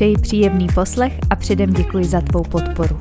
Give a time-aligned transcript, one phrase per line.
[0.00, 2.98] Přeji příjemný poslech a předem děkuji za tvou podporu.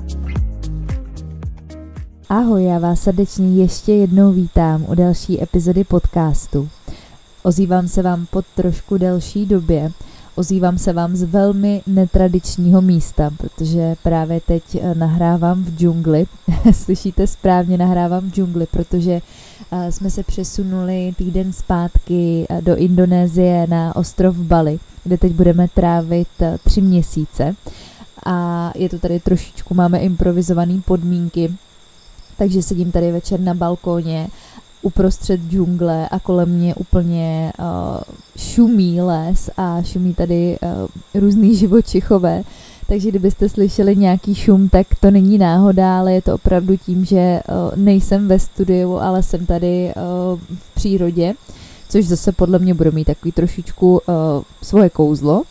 [2.30, 6.70] Ahoj, já vás srdečně ještě jednou vítám u další epizody podcastu.
[7.44, 9.92] Ozývám se vám po trošku delší době,
[10.40, 16.26] ozývám se vám z velmi netradičního místa, protože právě teď eh, nahrávám v džungli.
[16.72, 19.22] Slyšíte správně, nahrávám v džungli, protože
[19.72, 25.68] eh, jsme se přesunuli týden zpátky eh, do Indonésie na ostrov Bali, kde teď budeme
[25.68, 26.28] trávit
[26.64, 27.56] tři měsíce.
[28.26, 31.54] A je to tady trošičku, máme improvizované podmínky,
[32.38, 34.28] takže sedím tady večer na balkóně
[34.82, 37.66] uprostřed džungle a kolem mě úplně uh,
[38.38, 42.44] šumí les a šumí tady uh, různý živočichové.
[42.88, 47.42] Takže kdybyste slyšeli nějaký šum, tak to není náhoda, ale je to opravdu tím, že
[47.50, 51.34] uh, nejsem ve studiu, ale jsem tady uh, v přírodě,
[51.90, 54.00] což zase podle mě bude mít takový trošičku uh,
[54.62, 55.44] svoje kouzlo.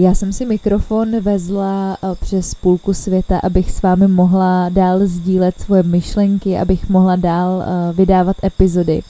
[0.00, 5.60] Já jsem si mikrofon vezla eh, přes půlku světa, abych s vámi mohla dál sdílet
[5.60, 9.02] svoje myšlenky, abych mohla dál eh, vydávat epizody.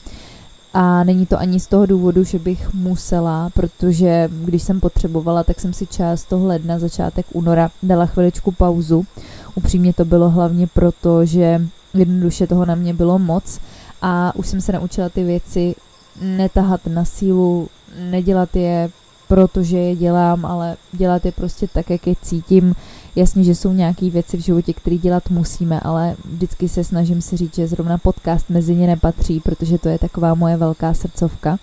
[0.73, 5.59] A není to ani z toho důvodu, že bych musela, protože když jsem potřebovala, tak
[5.59, 9.05] jsem si část toho ledna, začátek února dala chviličku pauzu.
[9.55, 11.61] Upřímně to bylo hlavně proto, že
[11.93, 13.59] jednoduše toho na mě bylo moc
[14.01, 15.75] a už jsem se naučila ty věci
[16.21, 17.67] netahat na sílu,
[18.09, 18.89] nedělat je
[19.29, 22.75] protože je dělám, ale dělat je prostě tak, jak je cítím.
[23.15, 27.37] Jasně, že jsou nějaké věci v životě, které dělat musíme, ale vždycky se snažím si
[27.37, 31.57] říct, že zrovna podcast mezi ně nepatří, protože to je taková moje velká srdcovka.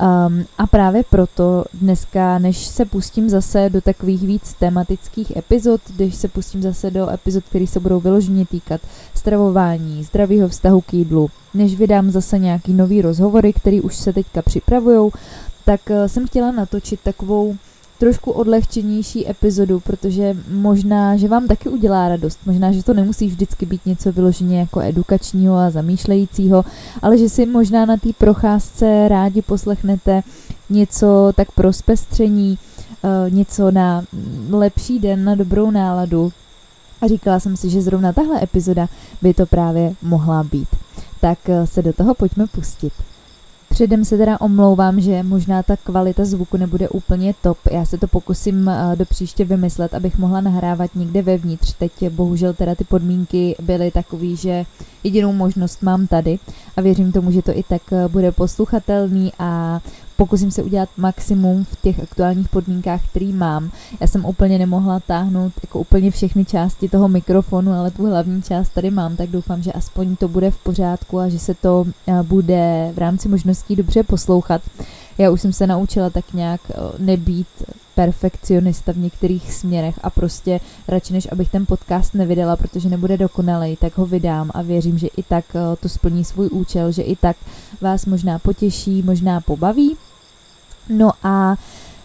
[0.00, 6.14] Um, a právě proto dneska, než se pustím zase do takových víc tematických epizod, když
[6.14, 8.80] se pustím zase do epizod, které se budou vyloženě týkat
[9.14, 14.42] stravování, zdravého vztahu k jídlu, než vydám zase nějaký nový rozhovory, které už se teďka
[14.42, 15.10] připravujou,
[15.70, 17.56] tak eh, jsem chtěla natočit takovou
[17.98, 23.66] trošku odlehčenější epizodu, protože možná, že vám taky udělá radost, možná, že to nemusí vždycky
[23.66, 26.64] být něco vyloženě jako edukačního a zamýšlejícího,
[27.02, 30.22] ale že si možná na té procházce rádi poslechnete
[30.70, 32.58] něco tak pro zpestření,
[33.04, 34.04] eh, něco na
[34.50, 36.32] lepší den, na dobrou náladu.
[37.00, 38.88] A říkala jsem si, že zrovna tahle epizoda
[39.22, 40.68] by to právě mohla být.
[41.20, 42.92] Tak eh, se do toho pojďme pustit.
[43.70, 47.58] Předem se teda omlouvám, že možná ta kvalita zvuku nebude úplně top.
[47.70, 51.74] Já se to pokusím eh, do příště vymyslet, abych mohla nahrávat někde vevnitř.
[51.74, 54.64] Teď bohužel teda ty podmínky byly takové, že
[55.04, 56.38] jedinou možnost mám tady
[56.76, 59.80] a věřím tomu, že to i tak eh, bude posluchatelný a
[60.20, 63.70] pokusím se udělat maximum v těch aktuálních podmínkách, který mám.
[64.00, 68.68] Já jsem úplně nemohla táhnout jako úplně všechny části toho mikrofonu, ale tu hlavní část
[68.68, 72.22] tady mám, tak doufám, že aspoň to bude v pořádku a že se to eh,
[72.22, 74.62] bude v rámci možností dobře poslouchat.
[75.18, 77.48] Já už jsem se naučila tak nějak eh, nebýt
[77.94, 83.76] perfekcionista v některých směrech a prostě radši než abych ten podcast nevydala, protože nebude dokonalej,
[83.76, 87.16] tak ho vydám a věřím, že i tak eh, to splní svůj účel, že i
[87.16, 87.36] tak
[87.80, 89.96] vás možná potěší, možná pobaví.
[90.90, 91.56] No a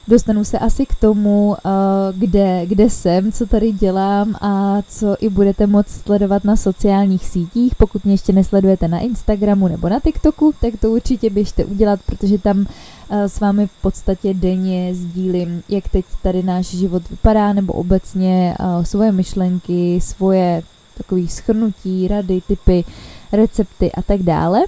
[0.07, 1.69] dostanu se asi k tomu, eh,
[2.13, 7.75] kde, kde jsem, co tady dělám a co i budete moct sledovat na sociálních sítích.
[7.75, 12.37] Pokud mě ještě nesledujete na Instagramu nebo na TikToku, tak to určitě běžte udělat, protože
[12.37, 12.65] tam
[13.09, 18.55] eh, s vámi v podstatě denně sdílím, jak teď tady náš život vypadá, nebo obecně
[18.59, 20.63] eh, svoje myšlenky, svoje
[20.97, 22.85] takové schrnutí, rady, typy,
[23.31, 24.61] recepty a tak dále.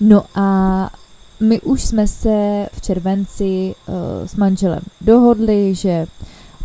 [0.00, 0.90] No a
[1.40, 3.94] my už jsme se v červenci uh,
[4.26, 6.06] s manželem dohodli, že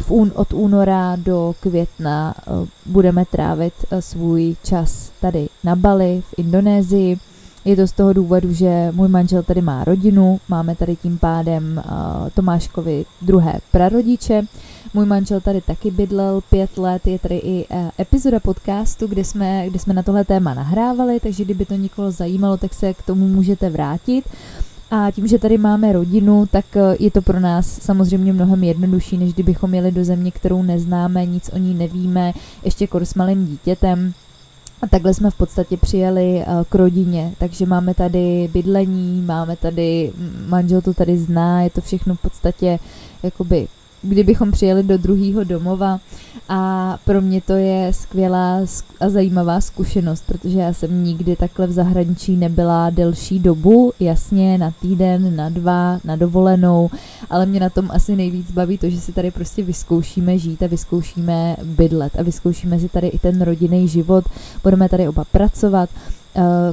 [0.01, 6.23] v un, od února do května uh, budeme trávit uh, svůj čas tady na Bali
[6.29, 7.17] v Indonésii.
[7.65, 11.83] Je to z toho důvodu, že můj manžel tady má rodinu, máme tady tím pádem
[11.85, 14.43] uh, Tomáškovi druhé prarodiče.
[14.93, 19.69] Můj manžel tady taky bydlel pět let, je tady i uh, epizoda podcastu, kde jsme,
[19.69, 23.27] kde jsme na tohle téma nahrávali, takže kdyby to někoho zajímalo, tak se k tomu
[23.27, 24.25] můžete vrátit.
[24.91, 29.17] A tím, že tady máme rodinu, tak eh, je to pro nás samozřejmě mnohem jednodušší,
[29.17, 32.33] než kdybychom jeli do země, kterou neznáme, nic o ní nevíme,
[32.63, 34.13] ještě kor s malým dítětem.
[34.81, 40.11] A takhle jsme v podstatě přijeli eh, k rodině, takže máme tady bydlení, máme tady,
[40.47, 42.79] manžel to tady zná, je to všechno v podstatě
[43.23, 43.67] jakoby
[44.01, 45.99] kdybychom přijeli do druhého domova.
[46.51, 48.59] A pro mě to je skvělá
[48.99, 54.71] a zajímavá zkušenost, protože já jsem nikdy takhle v zahraničí nebyla delší dobu, jasně na
[54.71, 56.89] týden, na dva, na dovolenou,
[57.29, 60.67] ale mě na tom asi nejvíc baví to, že si tady prostě vyzkoušíme žít a
[60.67, 64.25] vyzkoušíme bydlet a vyzkoušíme si tady i ten rodinný život,
[64.63, 65.89] budeme tady oba pracovat,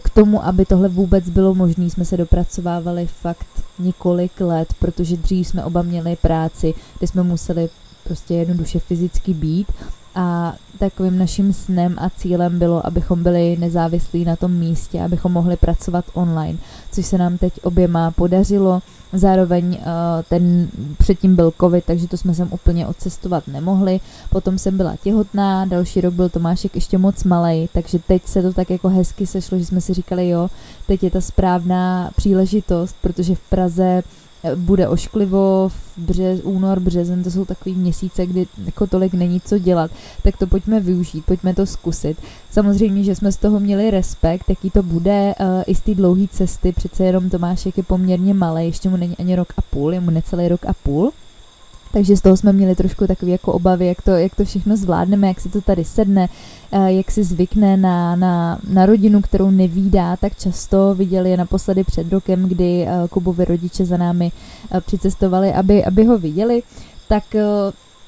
[0.02, 3.46] k tomu, aby tohle vůbec bylo možné, jsme se dopracovávali fakt
[3.78, 7.68] několik let, protože dřív jsme oba měli práci, kde jsme museli
[8.04, 9.72] prostě jednoduše fyzicky být
[10.16, 15.56] a takovým naším snem a cílem bylo, abychom byli nezávislí na tom místě, abychom mohli
[15.56, 16.58] pracovat online,
[16.92, 18.82] což se nám teď oběma podařilo.
[19.12, 19.76] Zároveň uh,
[20.28, 20.68] ten
[20.98, 24.00] předtím byl covid, takže to jsme sem úplně odcestovat nemohli.
[24.30, 28.52] Potom jsem byla těhotná, další rok byl Tomášek ještě moc malý, takže teď se to
[28.52, 30.48] tak jako hezky sešlo, že jsme si říkali, jo,
[30.86, 34.02] teď je ta správná příležitost, protože v Praze
[34.54, 39.58] bude ošklivo, v břez, únor, březen, to jsou takový měsíce, kdy jako tolik není co
[39.58, 39.90] dělat,
[40.22, 42.16] tak to pojďme využít, pojďme to zkusit.
[42.50, 46.28] Samozřejmě, že jsme z toho měli respekt, jaký to bude uh, i z té dlouhé
[46.28, 50.00] cesty, přece jenom Tomášek je poměrně malý, ještě mu není ani rok a půl, je
[50.00, 51.12] mu necelý rok a půl,
[51.96, 55.28] takže z toho jsme měli trošku takové jako obavy, jak to, jak to všechno zvládneme,
[55.28, 56.28] jak si to tady sedne,
[56.72, 60.94] eh, jak si zvykne na, na, na rodinu, kterou nevídá tak často.
[60.94, 64.32] Viděli je naposledy před rokem, kdy eh, Kubovi rodiče za námi
[64.72, 66.62] eh, přicestovali, aby, aby ho viděli.
[67.08, 67.24] Tak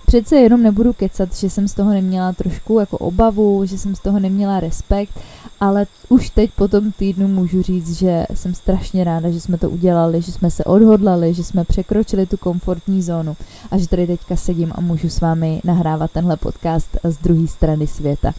[0.08, 4.00] přece jenom nebudu kecat, že jsem z toho neměla trošku jako obavu, že jsem z
[4.00, 5.20] toho neměla respekt,
[5.60, 9.70] ale už teď po tom týdnu můžu říct, že jsem strašně ráda, že jsme to
[9.70, 13.37] udělali, že jsme se odhodlali, že jsme překročili tu komfortní zónu
[13.70, 17.87] a že tady teďka sedím a můžu s vámi nahrávat tenhle podcast z druhé strany
[17.87, 18.34] světa.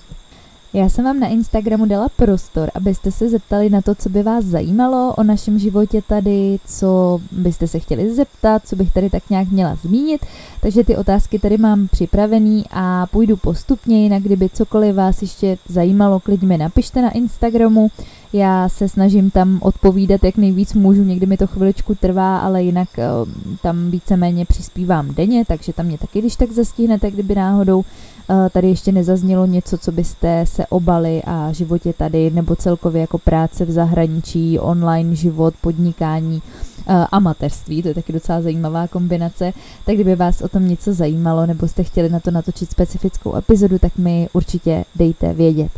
[0.74, 4.45] Já jsem vám na Instagramu dala prostor, abyste se zeptali na to, co by vás
[4.45, 9.51] zajímalo o našem životě tady, co byste se chtěli zeptat, co bych tady tak nějak
[9.51, 10.25] měla zmínit.
[10.62, 16.19] Takže ty otázky tady mám připravený a půjdu postupně, jinak kdyby cokoliv vás ještě zajímalo,
[16.19, 17.92] klidně napište na Instagramu.
[18.34, 22.90] Já se snažím tam odpovídat, jak nejvíc můžu, někdy mi to chviličku trvá, ale jinak
[22.98, 23.30] uh,
[23.62, 27.84] tam víceméně přispívám denně, takže tam mě taky když tak zastihnete, kdyby náhodou
[28.31, 33.18] Eh, tady ještě nezaznělo něco, co byste se obali a životě tady, nebo celkově jako
[33.18, 36.42] práce v zahraničí, online život, podnikání
[36.88, 39.54] eh, a mateřství, to je taky docela zajímavá kombinace,
[39.86, 43.80] tak kdyby vás o tom něco zajímalo, nebo jste chtěli na to natočit specifickou epizodu,
[43.80, 45.72] tak mi určitě dejte vědět.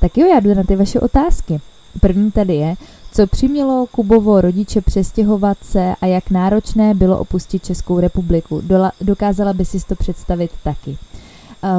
[0.00, 1.60] Tak jo, já jdu na ty vaše otázky.
[2.00, 2.74] První tady je,
[3.12, 8.60] co přimělo Kubovo rodiče přestěhovat se a jak náročné bylo opustit Českou republiku.
[8.64, 10.98] Dola, dokázala by si to představit taky.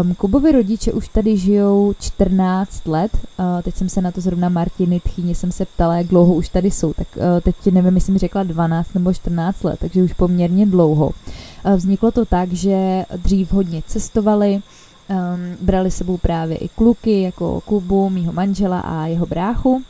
[0.01, 4.49] Um, Kubovi rodiče už tady žijou 14 let, uh, teď jsem se na to zrovna
[4.49, 8.13] Martiny Tchýně jsem se ptala, jak dlouho už tady jsou, tak uh, teď nevím, jestli
[8.13, 11.05] mi řekla 12 nebo 14 let, takže už poměrně dlouho.
[11.05, 14.61] Uh, vzniklo to tak, že dřív hodně cestovali,
[15.09, 19.81] um, brali sebou právě i kluky, jako Kubu, mýho manžela a jeho bráchu.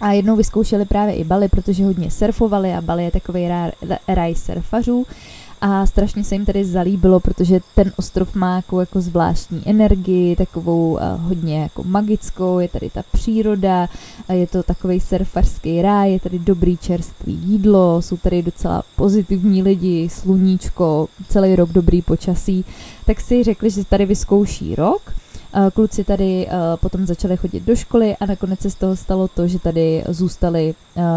[0.00, 3.48] A jednou vyzkoušeli právě i Bali, protože hodně surfovali a Bali je takový
[4.08, 5.06] raj surfařů.
[5.60, 10.92] A strašně se jim tady zalíbilo, protože ten ostrov má jako, jako zvláštní energii, takovou
[10.92, 13.88] uh, hodně jako magickou, je tady ta příroda,
[14.32, 20.08] je to takový surfarský ráj, je tady dobrý čerstvý jídlo, jsou tady docela pozitivní lidi,
[20.08, 22.64] sluníčko, celý rok dobrý počasí,
[23.06, 25.12] tak si řekli, že tady vyzkouší rok,
[25.74, 26.48] Kluci tady
[26.80, 30.74] potom začali chodit do školy a nakonec se z toho stalo to, že tady zůstali,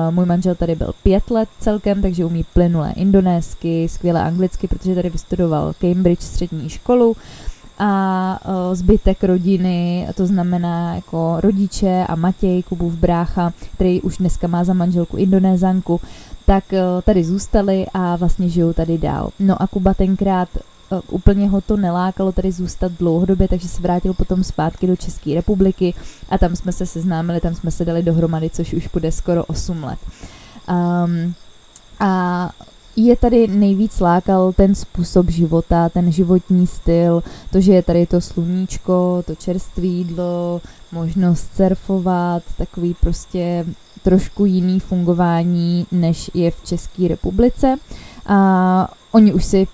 [0.09, 5.09] můj manžel tady byl pět let celkem, takže umí plynulé indonésky, skvěle anglicky, protože tady
[5.09, 7.15] vystudoval Cambridge střední školu
[7.79, 8.39] a
[8.73, 14.73] zbytek rodiny, to znamená jako rodiče a Matěj, Kubův brácha, který už dneska má za
[14.73, 16.01] manželku indonézanku,
[16.45, 16.63] tak
[17.03, 19.29] tady zůstali a vlastně žijou tady dál.
[19.39, 20.78] No a Kuba tenkrát Eh,
[21.11, 25.93] úplně ho to nelákalo tady zůstat dlouhodobě, takže se vrátil potom zpátky do České republiky
[26.29, 29.83] a tam jsme se seznámili, tam jsme se dali dohromady, což už bude skoro 8
[29.83, 29.99] let.
[30.69, 31.33] Um,
[31.99, 32.51] a
[32.95, 38.21] je tady nejvíc lákal ten způsob života, ten životní styl, to, že je tady to
[38.21, 43.65] sluníčko, to čerstvé jídlo, možnost surfovat, takový prostě
[44.03, 47.75] trošku jiný fungování, než je v České republice.
[48.25, 49.67] A oni už si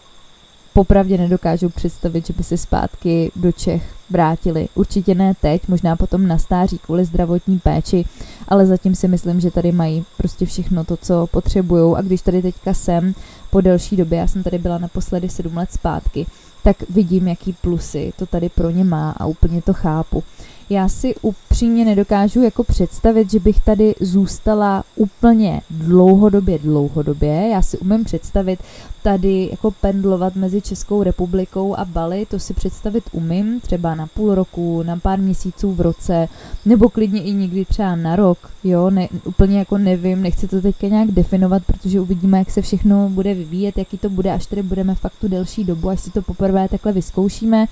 [0.76, 4.68] popravdě nedokážu představit, že by se zpátky do Čech vrátili.
[4.76, 8.06] Určitě ne teď, možná potom na stáří kvůli zdravotní péči,
[8.48, 12.42] ale zatím si myslím, že tady mají prostě všechno to, co potřebují a když tady
[12.42, 13.16] teďka jsem
[13.50, 16.26] po delší době, já jsem tady byla naposledy sedm let zpátky,
[16.64, 20.24] tak vidím, jaký plusy to tady pro ně má a úplně to chápu
[20.70, 27.50] já si upřímně nedokážu jako představit, že bych tady zůstala úplně dlouhodobě, dlouhodobě.
[27.50, 28.60] Já si umím představit
[29.04, 34.36] tady jako pendlovat mezi Českou republikou a Bali, to si představit umím, třeba na půl
[34.36, 36.28] roku, na pár měsíců v roce,
[36.66, 40.88] nebo klidně i někdy třeba na rok, jo, ne, úplně jako nevím, nechci to teďka
[40.88, 44.96] nějak definovat, protože uvidíme, jak se všechno bude vyvíjet, jaký to bude, až tady budeme
[44.96, 47.66] fakt tu delší dobu, až si to poprvé takhle vyzkoušíme.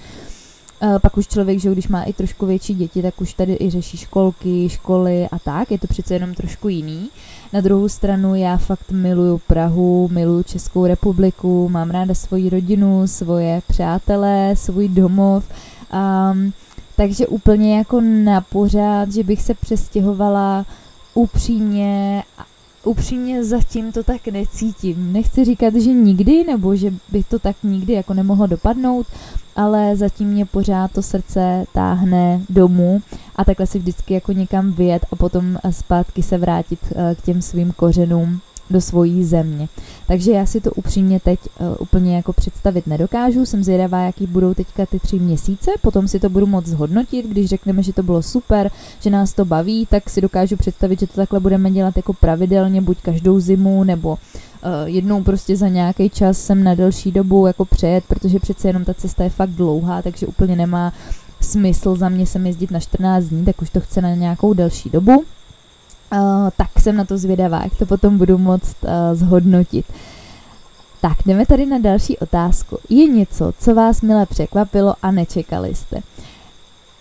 [0.83, 3.69] Uh, pak už člověk, že když má i trošku větší děti, tak už tady i
[3.69, 7.09] řeší školky, školy a tak, je to přece jenom trošku jiný.
[7.53, 13.61] Na druhou stranu já fakt miluju Prahu, miluju Českou republiku, mám ráda svoji rodinu, svoje
[13.67, 15.43] přátelé, svůj domov.
[15.93, 16.53] Um,
[16.95, 20.65] takže úplně jako na pořád, že bych se přestěhovala
[21.13, 22.23] upřímně
[22.83, 25.13] upřímně zatím to tak necítím.
[25.13, 29.07] Nechci říkat, že nikdy, nebo že by to tak nikdy jako nemohlo dopadnout,
[29.55, 33.01] ale zatím mě pořád to srdce táhne domů
[33.35, 37.41] a takhle si vždycky jako někam vyjet a potom zpátky se vrátit eh, k těm
[37.41, 38.41] svým kořenům
[38.73, 39.67] do svojí země.
[40.07, 44.53] Takže já si to upřímně teď uh, úplně jako představit nedokážu, jsem zvědavá, jaký budou
[44.53, 48.21] teďka ty tři měsíce, potom si to budu moc zhodnotit, když řekneme, že to bylo
[48.21, 52.13] super, že nás to baví, tak si dokážu představit, že to takhle budeme dělat jako
[52.13, 54.17] pravidelně, buď každou zimu, nebo uh,
[54.85, 58.93] jednou prostě za nějaký čas sem na delší dobu jako přejet, protože přece jenom ta
[58.93, 60.93] cesta je fakt dlouhá, takže úplně nemá
[61.41, 64.89] smysl za mě sem jezdit na 14 dní, tak už to chce na nějakou delší
[64.89, 65.23] dobu.
[66.13, 69.85] Uh, tak jsem na to zvědavá, jak to potom budu moct uh, zhodnotit.
[71.01, 72.77] Tak, jdeme tady na další otázku.
[72.89, 75.97] Je něco, co vás milé překvapilo a nečekali jste?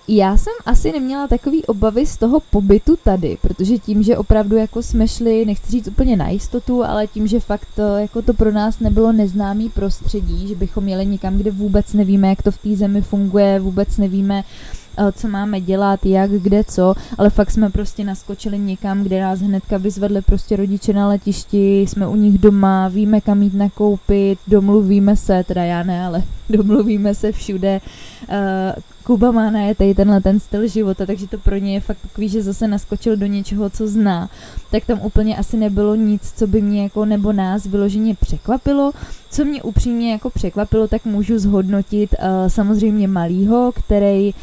[0.08, 4.82] Já jsem asi neměla takový obavy z toho pobytu tady, protože tím, že opravdu jako
[4.82, 8.52] jsme šli, nechci říct úplně na jistotu, ale tím, že fakt to, jako to pro
[8.52, 12.76] nás nebylo neznámý prostředí, že bychom jeli někam, kde vůbec nevíme, jak to v té
[12.76, 14.81] zemi funguje, vůbec nevíme, uh, Eh,
[15.12, 19.76] co máme dělat, jak, kde, co, ale fakt jsme prostě naskočili někam, kde nás hnedka
[19.76, 25.44] vyzvedli prostě rodiče na letišti, jsme u nich doma, víme kam jít nakoupit, domluvíme se,
[25.44, 27.80] teda já ne, ale domluvíme se všude,
[28.28, 32.28] eh, Kuba má najetej tenhle ten styl života, takže to pro ně je fakt takový,
[32.28, 34.30] že zase naskočil do něčeho, co zná.
[34.70, 38.92] Tak tam úplně asi nebylo nic, co by mě jako nebo nás vyloženě překvapilo.
[39.30, 44.34] Co mě upřímně jako překvapilo, tak můžu zhodnotit uh, samozřejmě malýho, který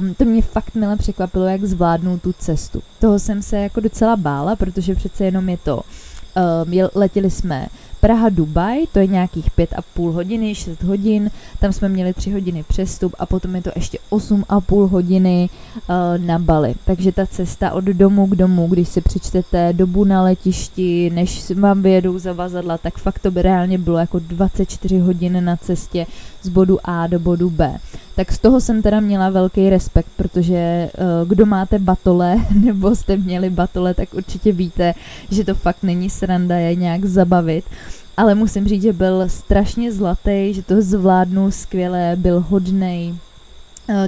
[0.00, 2.82] um, to mě fakt milé překvapilo, jak zvládnul tu cestu.
[3.00, 7.66] Toho jsem se jako docela bála, protože přece jenom je to um, letěli jsme
[8.00, 12.64] Praha-Dubaj, to je nějakých pět a půl hodiny, 6 hodin, tam jsme měli 3 hodiny
[12.68, 16.74] přestup a potom je to ještě 8 a půl hodiny uh, na Bali.
[16.84, 21.82] Takže ta cesta od domu k domu, když si přečtete dobu na letišti, než vám
[21.82, 26.06] vyjedou zavazadla, tak fakt to by reálně bylo jako 24 hodin na cestě
[26.42, 27.78] z bodu A do bodu B.
[28.16, 33.16] Tak z toho jsem teda měla velký respekt, protože uh, kdo máte batole, nebo jste
[33.16, 34.94] měli batole, tak určitě víte,
[35.30, 37.64] že to fakt není sranda je nějak zabavit.
[38.16, 43.14] Ale musím říct, že byl strašně zlatý, že to zvládnul skvěle, byl hodnej,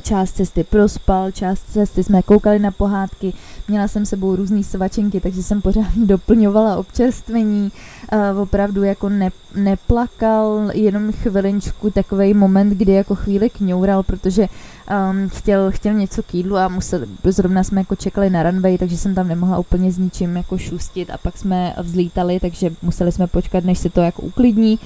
[0.00, 3.32] část cesty prospal, část cesty jsme koukali na pohádky,
[3.68, 7.72] měla jsem sebou různé svačinky, takže jsem pořád doplňovala občerstvení,
[8.32, 14.48] uh, opravdu jako ne, neplakal, jenom chvilinčku takový moment, kdy jako chvíli kňoural, protože
[15.10, 18.96] um, chtěl, chtěl něco k jídlu a musel, zrovna jsme jako čekali na runway, takže
[18.98, 23.26] jsem tam nemohla úplně s ničím jako šustit a pak jsme vzlítali, takže museli jsme
[23.26, 24.78] počkat, než se to jako uklidní.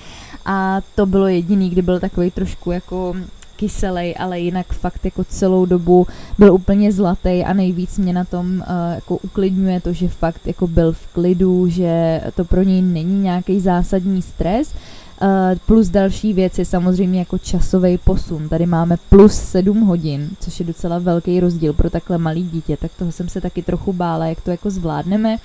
[0.45, 3.15] A to bylo jediný, kdy byl takový trošku jako
[3.57, 6.07] kyselej, ale jinak fakt jako celou dobu
[6.39, 10.67] byl úplně zlatý a nejvíc mě na tom uh, jako uklidňuje to, že fakt jako
[10.67, 14.75] byl v klidu, že to pro něj není nějaký zásadní stres.
[15.23, 15.29] Uh,
[15.67, 18.49] plus další věc je samozřejmě jako časový posun.
[18.49, 22.91] Tady máme plus 7 hodin, což je docela velký rozdíl pro takhle malý dítě, tak
[22.99, 25.37] toho jsem se taky trochu bála, jak to jako zvládneme,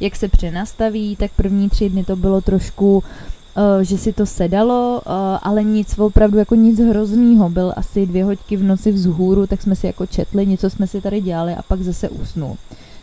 [0.00, 3.04] jak se přenastaví, tak první tři dny to bylo trošku uh,
[3.82, 7.48] že si to sedalo, eh, ale nic, opravdu jako nic hroznýho.
[7.50, 11.00] Byl asi dvě hoďky v noci vzhůru, tak jsme si jako četli, něco jsme si
[11.00, 12.56] tady dělali a pak zase usnul.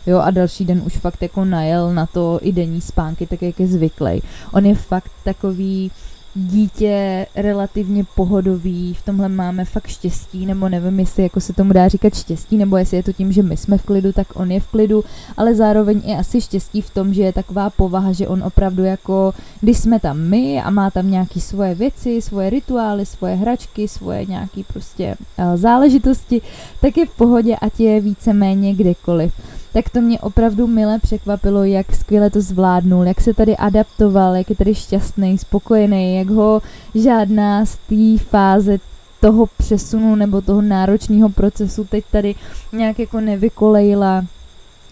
[0.06, 3.60] Jo, a další den už fakt jako najel na to i denní spánky, tak jak
[3.60, 4.22] je zvyklý.
[4.52, 5.90] On je fakt takový,
[6.36, 11.88] dítě relativně pohodový, v tomhle máme fakt štěstí, nebo nevím, jestli jako se tomu dá
[11.88, 14.60] říkat štěstí, nebo jestli je to tím, že my jsme v klidu, tak on je
[14.60, 15.04] v klidu,
[15.36, 19.34] ale zároveň je asi štěstí v tom, že je taková povaha, že on opravdu jako,
[19.60, 24.26] když jsme tam my a má tam nějaký svoje věci, svoje rituály, svoje hračky, svoje
[24.26, 26.42] nějaký prostě uh, záležitosti,
[26.80, 29.32] tak je v pohodě, ať je víceméně kdekoliv.
[29.76, 34.50] Tak to mě opravdu mile překvapilo, jak skvěle to zvládnul, jak se tady adaptoval, jak
[34.50, 36.62] je tady šťastný, spokojený, jak ho
[36.94, 38.78] žádná z té fáze
[39.20, 42.34] toho přesunu nebo toho náročného procesu teď tady
[42.72, 44.24] nějak jako nevykolejila.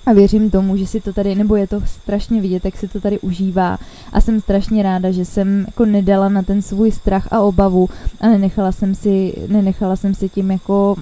[0.07, 3.01] A věřím tomu, že si to tady, nebo je to strašně vidět, jak si to
[3.01, 3.79] tady užívá.
[4.13, 7.89] A jsem strašně ráda, že jsem jako nedala na ten svůj strach a obavu
[8.21, 10.97] a nenechala jsem si, nenechala jsem si tím jako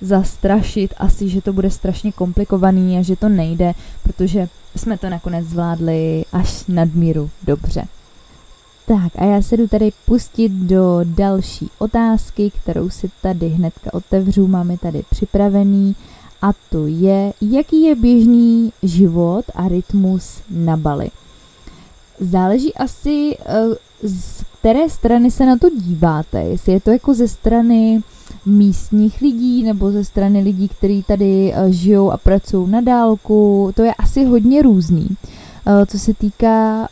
[0.00, 5.46] zastrašit asi, že to bude strašně komplikovaný a že to nejde, protože jsme to nakonec
[5.46, 7.84] zvládli až nadmíru dobře.
[8.86, 14.46] Tak a já se jdu tady pustit do další otázky, kterou si tady hnedka otevřu,
[14.46, 15.96] máme tady připravený
[16.42, 21.10] a to je, jaký je běžný život a rytmus na Bali.
[22.20, 23.64] Záleží asi, eh,
[24.02, 28.02] z které strany se na to díváte, jestli je to jako ze strany
[28.46, 33.82] místních lidí nebo ze strany lidí, kteří tady eh, žijou a pracují na dálku, to
[33.82, 35.08] je asi hodně různý.
[35.66, 36.88] Eh, co se týká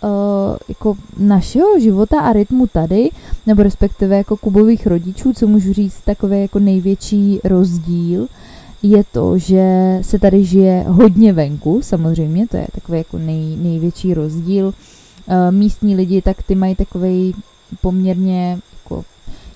[0.68, 3.10] jako našeho života a rytmu tady,
[3.46, 8.26] nebo respektive jako kubových rodičů, co můžu říct, takový jako největší rozdíl,
[8.82, 14.14] je to, že se tady žije hodně venku, samozřejmě, to je takový jako nej, největší
[14.14, 14.74] rozdíl.
[15.28, 17.34] Eh, místní lidi, tak ty mají takový
[17.80, 19.04] poměrně jako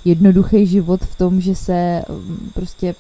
[0.05, 2.95] jednoduchý život v tom, že se mm, prostě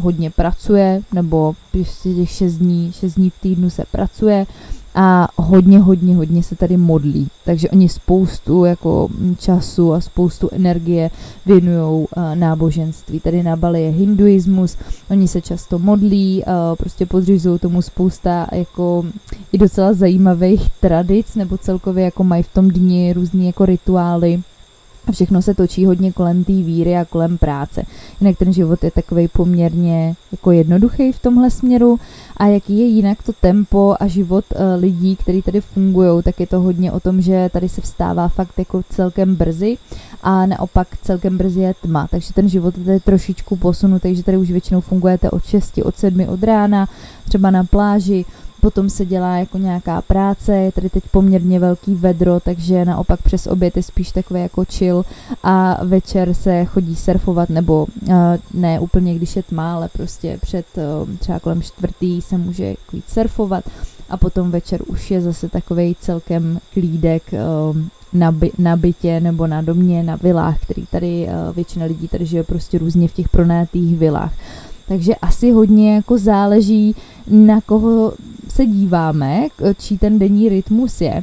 [0.00, 4.46] hodně pracuje, nebo prostě těch 6 dní, 6 dní v týdnu se pracuje,
[4.94, 7.28] a hodně, hodně, hodně se tady modlí.
[7.44, 11.10] Takže oni spoustu jako času a spoustu energie
[11.46, 13.20] věnují uh, náboženství.
[13.20, 14.76] Tady na Bali je hinduismus,
[15.10, 19.04] oni se často modlí, uh, prostě podřizují tomu spousta jako
[19.52, 24.42] i docela zajímavých tradic, nebo celkově jako mají v tom dni různé jako rituály
[25.12, 27.82] všechno se točí hodně kolem té víry a kolem práce.
[28.20, 31.98] Jinak ten život je takový poměrně jako jednoduchý v tomhle směru.
[32.36, 36.46] A jaký je jinak to tempo a život uh, lidí, kteří tady fungují, tak je
[36.46, 39.78] to hodně o tom, že tady se vstává fakt jako celkem brzy
[40.22, 44.36] a naopak celkem brzy je tma, takže ten život je tady trošičku posunutý, že tady
[44.36, 46.88] už většinou fungujete od 6, od 7 od rána,
[47.24, 48.24] třeba na pláži,
[48.62, 53.46] potom se dělá jako nějaká práce, je tady teď poměrně velký vedro, takže naopak přes
[53.46, 55.04] oběd je spíš takové jako chill
[55.42, 58.14] a večer se chodí surfovat, nebo uh,
[58.54, 62.96] ne úplně když je tma, ale prostě před uh, třeba kolem čtvrtý se může jako
[62.96, 63.64] jít surfovat
[64.10, 67.76] a potom večer už je zase takový celkem klídek uh,
[68.12, 72.26] na, by, na bytě nebo na domě, na vilách, který tady uh, většina lidí tady
[72.26, 74.32] žije prostě různě v těch pronátých vilách.
[74.88, 78.12] Takže asi hodně jako záleží, na koho
[78.48, 79.46] se díváme,
[79.78, 81.22] čí ten denní rytmus je.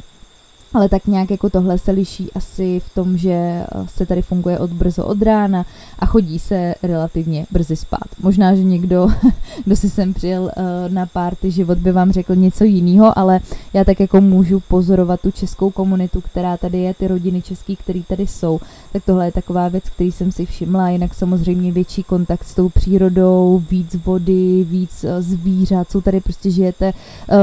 [0.74, 4.58] Ale tak nějak jako tohle se liší asi v tom, že eh, se tady funguje
[4.58, 5.66] od brzo od rána
[5.98, 8.06] a chodí se relativně brzy spát.
[8.22, 9.08] Možná, že někdo,
[9.64, 13.40] kdo si sem přijel eh, na párty život, by vám řekl něco jiného, ale
[13.72, 18.00] já tak jako můžu pozorovat tu českou komunitu, která tady je, ty rodiny český, které
[18.08, 18.60] tady jsou,
[18.92, 22.68] tak tohle je taková věc, který jsem si všimla, jinak samozřejmě větší kontakt s tou
[22.68, 26.92] přírodou, víc vody, víc eh, zvířat, jsou tady prostě žijete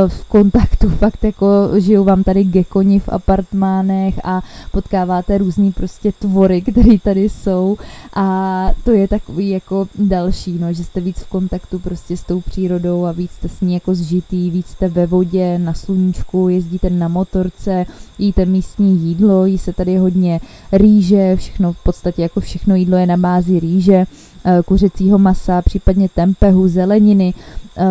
[0.08, 6.62] v kontaktu, fakt jako žijou vám tady gekoni v apartmánech a potkáváte různý prostě tvory,
[6.71, 7.77] které tady jsou.
[8.15, 12.41] A to je takový jako další, no, že jste víc v kontaktu prostě s tou
[12.41, 16.89] přírodou a víc jste s ní jako zžitý, víc jste ve vodě, na sluníčku, jezdíte
[16.89, 17.86] na motorce,
[18.19, 20.39] jíte místní jídlo, jí se tady hodně
[20.71, 24.06] rýže, všechno v podstatě jako všechno jídlo je na bázi rýže,
[24.45, 27.34] eh, kuřecího masa, případně tempehu, zeleniny,
[27.77, 27.84] eh,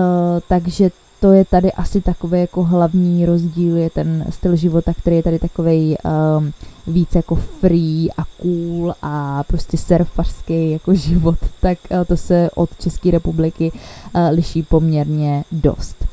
[0.49, 5.23] takže to je tady asi takový jako hlavní rozdíl, je ten styl života, který je
[5.23, 5.97] tady takový
[6.39, 6.53] um,
[6.87, 12.71] víc jako free a cool a prostě surfařský jako život, tak uh, to se od
[12.79, 16.05] České republiky uh, liší poměrně dost.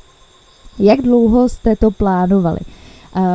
[0.80, 2.60] Jak dlouho jste to plánovali?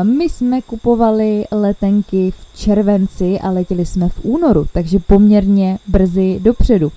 [0.02, 6.92] My jsme kupovali letenky v červenci a letěli jsme v únoru, takže poměrně brzy dopředu.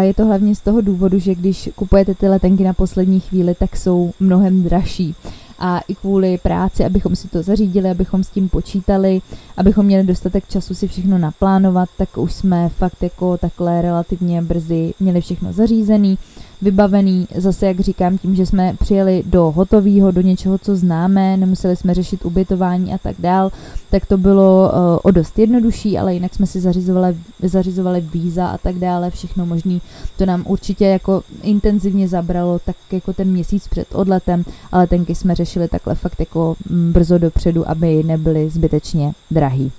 [0.00, 3.76] Je to hlavně z toho důvodu, že když kupujete ty letenky na poslední chvíli, tak
[3.76, 5.14] jsou mnohem dražší
[5.58, 9.22] a i kvůli práci, abychom si to zařídili, abychom s tím počítali,
[9.56, 14.94] abychom měli dostatek času si všechno naplánovat, tak už jsme fakt jako takhle relativně brzy
[15.00, 16.18] měli všechno zařízený
[16.62, 21.76] vybavený, zase jak říkám, tím, že jsme přijeli do hotového, do něčeho, co známe, nemuseli
[21.76, 23.52] jsme řešit ubytování a tak dál,
[23.90, 28.58] tak to bylo uh, o dost jednodušší, ale jinak jsme si zařizovali, zařizovali víza a
[28.58, 29.78] tak dále, všechno možné.
[30.16, 35.34] To nám určitě jako intenzivně zabralo tak jako ten měsíc před odletem, ale tenky jsme
[35.34, 39.72] řešili takhle fakt jako mm, brzo dopředu, aby nebyly zbytečně drahý.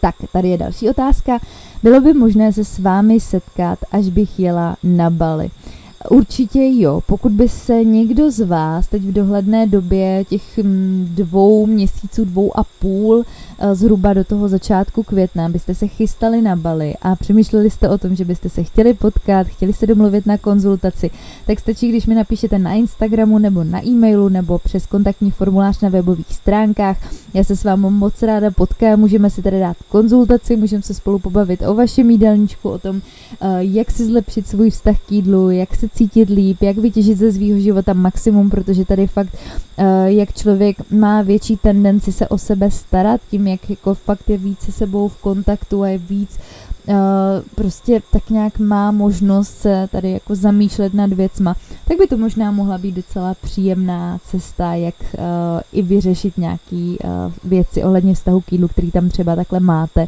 [0.00, 1.38] Tak, tady je další otázka.
[1.82, 5.50] Bylo by možné se s vámi setkat, až bych jela na Bali?
[6.10, 11.66] Určitě jo, pokud by se někdo z vás teď v dohledné době těch mm, dvou
[11.66, 13.24] měsíců, dvou a půl,
[13.58, 17.98] eh, zhruba do toho začátku května, byste se chystali na Bali a přemýšleli jste o
[17.98, 21.10] tom, že byste se chtěli potkat, chtěli se domluvit na konzultaci,
[21.46, 25.88] tak stačí, když mi napíšete na Instagramu nebo na e-mailu nebo přes kontaktní formulář na
[25.88, 26.96] webových stránkách.
[27.34, 31.18] Já se s vámi moc ráda potkám, můžeme si tady dát konzultaci, můžeme se spolu
[31.18, 33.00] pobavit o vašem jídelníčku, o tom,
[33.40, 37.32] eh, jak si zlepšit svůj vztah k jídlu, jak se cítit líp, jak vytěžit ze
[37.32, 39.34] svého života maximum, protože tady fakt,
[39.78, 44.38] uh, jak člověk má větší tendenci se o sebe starat, tím, jak jako fakt je
[44.38, 46.38] víc se sebou v kontaktu a je víc
[46.88, 46.94] Uh,
[47.54, 51.56] prostě tak nějak má možnost se tady jako zamýšlet nad věcma,
[51.88, 55.22] tak by to možná mohla být docela příjemná cesta, jak uh,
[55.72, 56.98] i vyřešit nějaký
[57.44, 60.06] věci ohledně vztahu k jídlu, který tam třeba takhle máte.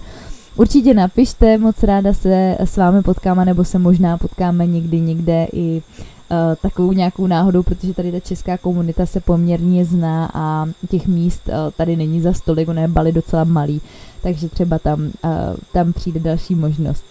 [0.57, 5.83] Určitě napište, moc ráda se s vámi potkáme, nebo se možná potkáme někdy někde i
[6.31, 11.43] uh, takovou nějakou náhodou, protože tady ta česká komunita se poměrně zná a těch míst
[11.49, 13.81] uh, tady není za stolik, ono je Bali docela malý,
[14.23, 15.11] takže třeba tam, uh,
[15.73, 17.05] tam přijde další možnost.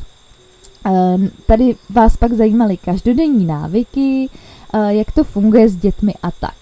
[1.45, 4.29] Tady vás pak zajímaly každodenní návyky,
[4.87, 6.53] jak to funguje s dětmi a tak.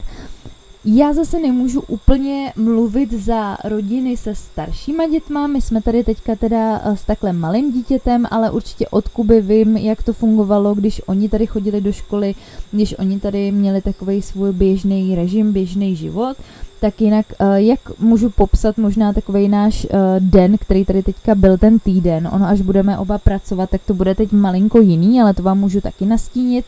[0.85, 6.81] Já zase nemůžu úplně mluvit za rodiny se staršíma dětma, my jsme tady teďka teda
[6.83, 11.29] eh, s takhle malým dítětem, ale určitě od Kuby vím, jak to fungovalo, když oni
[11.29, 12.35] tady chodili do školy,
[12.71, 16.37] když oni tady měli takový svůj běžný režim, běžný život,
[16.81, 21.57] tak jinak, eh, jak můžu popsat možná takový náš eh, den, který tady teďka byl
[21.57, 25.43] ten týden, ono až budeme oba pracovat, tak to bude teď malinko jiný, ale to
[25.43, 26.65] vám můžu taky nastínit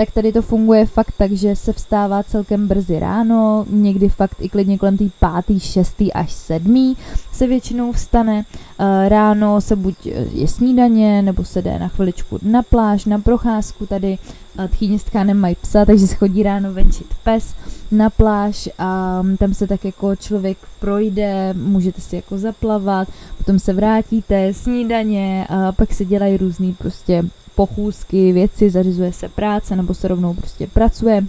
[0.00, 4.48] tak tady to funguje fakt tak, že se vstává celkem brzy ráno, někdy fakt i
[4.48, 6.96] klidně kolem té pátý, šestý až sedmý
[7.32, 8.44] se většinou vstane.
[8.78, 13.86] Eh, ráno se buď je snídaně, nebo se jde na chviličku na pláž, na procházku
[13.86, 14.18] tady.
[14.64, 17.54] Eh, tchýně s tchánem mají psa, takže se chodí ráno venčit pes
[17.90, 23.58] na pláž a mm, tam se tak jako člověk projde, můžete si jako zaplavat, potom
[23.58, 29.94] se vrátíte, snídaně, a pak se dělají různý prostě pochůzky, věci, zařizuje se práce nebo
[29.94, 31.24] se rovnou prostě pracuje.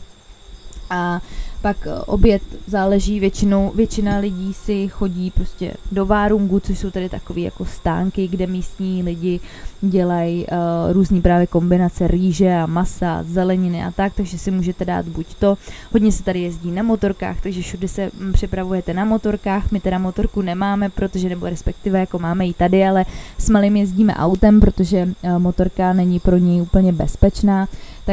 [0.90, 1.22] A
[1.62, 7.10] pak eh, oběd záleží, většinou, většina lidí si chodí prostě do várungu, což jsou tady
[7.10, 9.40] takové jako stánky, kde místní lidi
[9.82, 15.08] dělají uh, různý právě kombinace rýže a masa, zeleniny a tak, takže si můžete dát
[15.08, 15.58] buď to.
[15.92, 19.72] Hodně se tady jezdí na motorkách, takže všude se mm, připravujete na motorkách.
[19.72, 23.06] My teda motorku nemáme, protože nebo respektive jako máme ji tady, ale
[23.38, 27.68] s malým jezdíme autem, protože uh, motorka není pro něj úplně bezpečná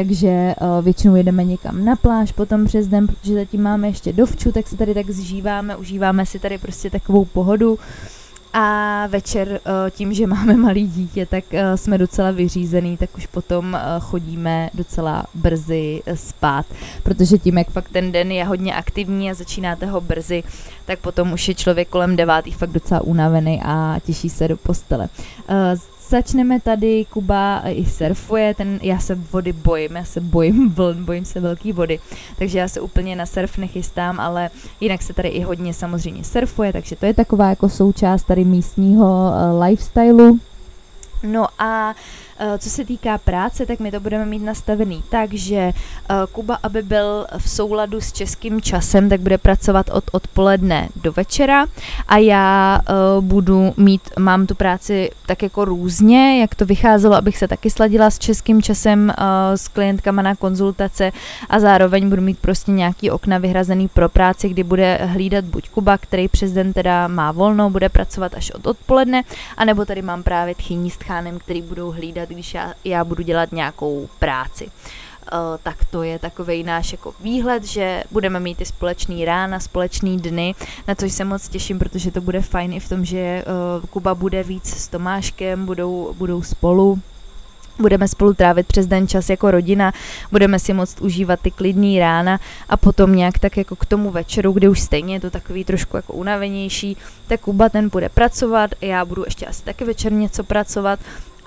[0.05, 4.53] takže uh, většinou jedeme někam na pláž potom přes den, protože zatím máme ještě dovču,
[4.53, 7.79] tak se tady tak zžíváme, užíváme si tady prostě takovou pohodu.
[8.53, 13.27] A večer eh, tím, že máme malý dítě, tak eh, jsme docela vyřízený, tak už
[13.27, 16.67] potom chodíme docela brzy spát,
[17.03, 20.45] protože tím, jak fakt ten den je hodně aktivní a začínáte ho brzy,
[20.85, 25.09] tak potom už je člověk kolem devátý fakt docela unavený a těší se do postele.
[26.09, 31.25] Začneme tady, Kuba i surfuje, ten, já se vody bojím, já se bojím vln, bojím
[31.25, 31.99] se velký vody,
[32.39, 36.73] takže já se úplně na surf nechystám, ale jinak se tady i hodně samozřejmě surfuje,
[36.73, 40.39] takže to je taková jako součást tady místního uh, lifestylu.
[41.23, 41.95] No a Eh,
[42.59, 45.73] co se týká práce, tak my to budeme mít nastavený tak, že eh,
[46.33, 51.67] Kuba, aby byl v souladu s českým časem, tak bude pracovat od odpoledne do večera
[52.09, 57.39] a já eh, budu mít, mám tu práci tak jako různě, jak to vycházelo, abych
[57.39, 59.13] se taky sladila s českým časem
[59.55, 61.13] s klientkama na konzultace
[61.49, 65.99] a zároveň budu mít prostě nějaký okna vyhrazený pro práci, kdy bude hlídat buď Kuba,
[65.99, 69.23] který přes den teda má volno, bude pracovat až od odpoledne,
[69.57, 73.53] anebo tady mám právě tchyní s tchánem, který budou hlídat když já, já budu dělat
[73.53, 74.71] nějakou práci.
[75.33, 80.17] Uh, tak to je takový náš jako výhled, že budeme mít i společný rána, společný
[80.17, 80.55] dny,
[80.89, 83.45] na což se moc těším, protože to bude fajn i v tom, že
[83.81, 86.99] uh, Kuba bude víc s Tomáškem, budou, budou spolu,
[87.79, 89.93] budeme spolu trávit přes den čas jako rodina,
[90.31, 94.53] budeme si moct užívat ty klidný rána a potom nějak tak jako k tomu večeru,
[94.53, 99.05] kdy už stejně je to takový trošku jako unavenější, tak Kuba ten bude pracovat, já
[99.05, 101.01] budu ještě asi taky večer něco pracovat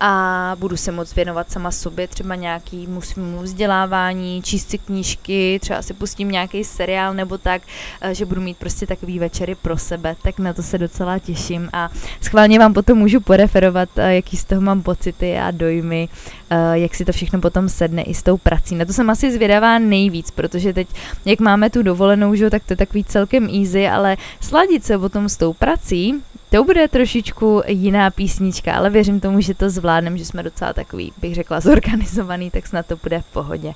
[0.03, 5.81] a budu se moc věnovat sama sobě, třeba nějakýmu svýmu vzdělávání, číst si knížky, třeba
[5.81, 7.61] si pustím nějaký seriál nebo tak,
[8.01, 11.69] eh, že budu mít prostě takový večery pro sebe, tak na to se docela těším
[11.73, 11.89] a
[12.21, 16.09] schválně vám potom můžu poreferovat, eh, jaký z toho mám pocity a dojmy,
[16.49, 18.75] eh, jak si to všechno potom sedne i s tou prací.
[18.75, 20.87] Na to jsem asi zvědavá nejvíc, protože teď,
[21.25, 25.29] jak máme tu dovolenou, že, tak to je takový celkem easy, ale sladit se potom
[25.29, 30.25] s tou prací, to bude trošičku jiná písnička, ale věřím tomu, že to zvládnem, že
[30.25, 33.73] jsme docela takový, bych řekla, zorganizovaný, tak snad to bude v pohodě.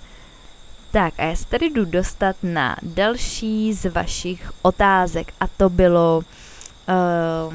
[0.91, 6.17] Tak a já se tady jdu dostat na další z vašich otázek a to bylo,
[6.17, 7.53] uh,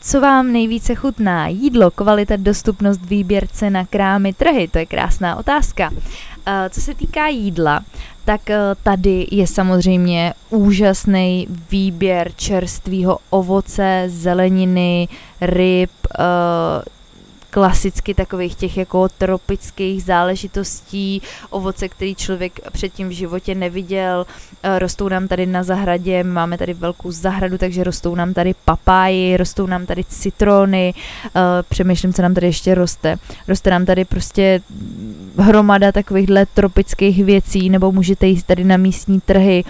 [0.00, 1.48] co vám nejvíce chutná?
[1.48, 4.68] Jídlo, kvalita, dostupnost, výběr, cena, krámy, trhy?
[4.68, 5.90] To je krásná otázka.
[5.90, 5.98] Uh,
[6.70, 7.80] co se týká jídla,
[8.24, 15.08] tak uh, tady je samozřejmě úžasný výběr čerstvého ovoce, zeleniny,
[15.40, 16.24] ryb, uh,
[17.50, 24.26] klasicky takových těch jako tropických záležitostí, ovoce, který člověk předtím v životě neviděl.
[24.62, 29.36] Eh, rostou nám tady na zahradě, máme tady velkou zahradu, takže rostou nám tady papáji,
[29.36, 30.94] rostou nám tady citrony,
[31.26, 33.16] eh, přemýšlím, co nám tady ještě roste.
[33.48, 34.60] Roste nám tady prostě
[35.38, 39.64] hromada takovýchhle tropických věcí, nebo můžete jít tady na místní trhy,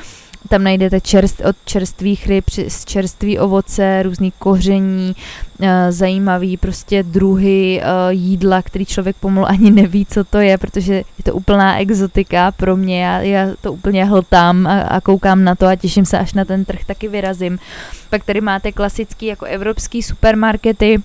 [0.50, 2.44] tam najdete čerst, od čerstvých ryb,
[2.84, 5.16] čerstvý ovoce, různý koření,
[5.62, 10.94] eh, zajímavý prostě druhy eh, jídla, který člověk pomalu ani neví, co to je, protože
[10.94, 15.54] je to úplná exotika pro mě, já, já to úplně hltám a, a koukám na
[15.54, 17.58] to a těším se, až na ten trh taky vyrazím.
[18.10, 20.98] Pak tady máte klasický jako evropský supermarkety,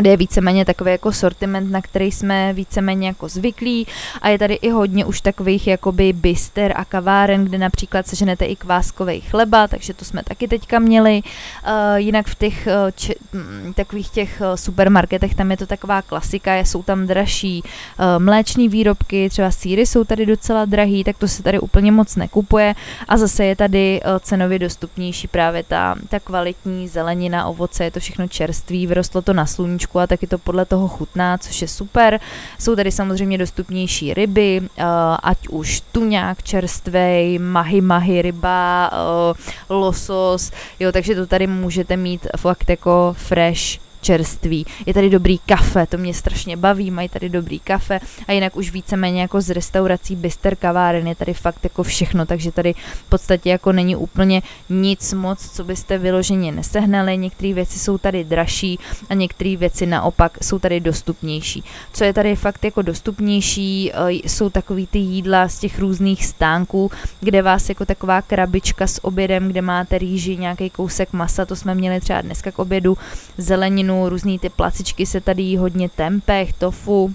[0.00, 3.86] kde je víceméně takový jako sortiment, na který jsme víceméně jako zvyklí
[4.22, 8.56] a je tady i hodně už takových jakoby bister a kaváren, kde například seženete i
[8.56, 11.22] kváskový chleba, takže to jsme taky teďka měli.
[11.22, 16.02] Uh, jinak v těch uh, če- m, takových těch uh, supermarketech tam je to taková
[16.02, 21.28] klasika, jsou tam dražší uh, mléční výrobky, třeba síry jsou tady docela drahý, tak to
[21.28, 22.74] se tady úplně moc nekupuje
[23.08, 28.00] a zase je tady uh, cenově dostupnější právě ta, ta kvalitní zelenina, ovoce, je to
[28.00, 31.68] všechno čerství, vyrostlo to na sluníčku jídelníčku a taky to podle toho chutná, což je
[31.68, 32.20] super.
[32.58, 34.84] Jsou tady samozřejmě dostupnější ryby, eh,
[35.22, 40.50] ať už tuňák čerstvej, mahy mahy ryba, eh, losos,
[40.80, 44.66] jo, takže to tady můžete mít fakt jako fresh čerství.
[44.86, 48.70] Je tady dobrý kafe, to mě strašně baví, mají tady dobrý kafe a jinak už
[48.70, 52.74] víceméně jako z restaurací Bister kaváren je tady fakt jako všechno, takže tady
[53.06, 58.24] v podstatě jako není úplně nic moc, co byste vyloženě nesehnali, některé věci jsou tady
[58.24, 58.78] dražší
[59.10, 61.64] a některé věci naopak jsou tady dostupnější.
[61.92, 66.90] Co je tady fakt jako dostupnější, eh, jsou takový ty jídla z těch různých stánků,
[67.20, 71.74] kde vás jako taková krabička s obědem, kde máte rýži, nějaký kousek masa, to jsme
[71.74, 72.98] měli třeba dneska k obědu,
[73.38, 77.14] zeleninu, zeleninu, různý ty placičky se tady jí hodně tempeh, tofu,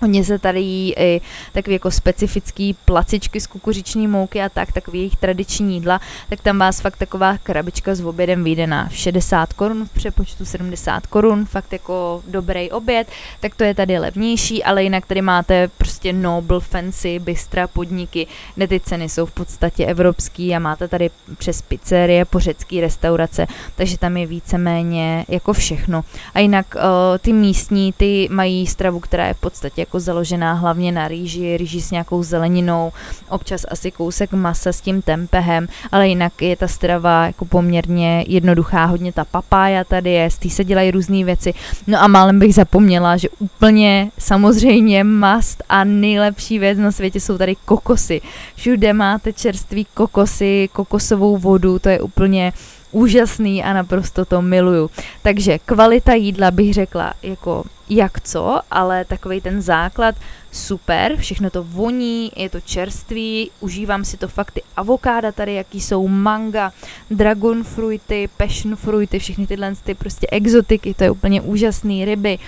[0.00, 1.20] Hodně se tady jí i
[1.52, 6.58] takové jako specifický placičky z kukuřiční mouky a tak, takový jejich tradiční jídla, tak tam
[6.58, 11.72] vás fakt taková krabička s obědem vyjde na 60 korun, v přepočtu 70 korun, fakt
[11.72, 13.08] jako dobrý oběd,
[13.40, 18.68] tak to je tady levnější, ale jinak tady máte prostě noble, fancy, bystra, podniky, kde
[18.68, 24.16] ty ceny jsou v podstatě evropský a máte tady přes pizzerie, pořecký restaurace, takže tam
[24.16, 26.04] je víceméně jako všechno.
[26.34, 26.82] A jinak uh,
[27.18, 31.80] ty místní, ty mají stravu, která je v podstatě jako založená hlavně na rýži, rýži
[31.80, 32.92] s nějakou zeleninou,
[33.28, 38.84] občas asi kousek masa s tím tempehem, ale jinak je ta strava jako poměrně jednoduchá,
[38.84, 41.54] hodně ta papája tady je, z té se dělají různé věci.
[41.86, 47.38] No a málem bych zapomněla, že úplně samozřejmě mast a nejlepší věc na světě jsou
[47.38, 48.20] tady kokosy.
[48.56, 52.52] Všude máte čerstvý kokosy, kokosovou vodu, to je úplně
[52.96, 54.90] úžasný a naprosto to miluju.
[55.22, 60.14] Takže kvalita jídla bych řekla jako jak co, ale takový ten základ
[60.52, 65.80] super, všechno to voní, je to čerstvý, užívám si to fakt ty avokáda tady, jaký
[65.80, 66.72] jsou manga,
[67.10, 72.38] dragon fruity, passion fruity, všechny tyhle ty prostě exotiky, to je úplně úžasný, ryby,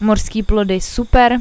[0.00, 1.38] morský plody, super,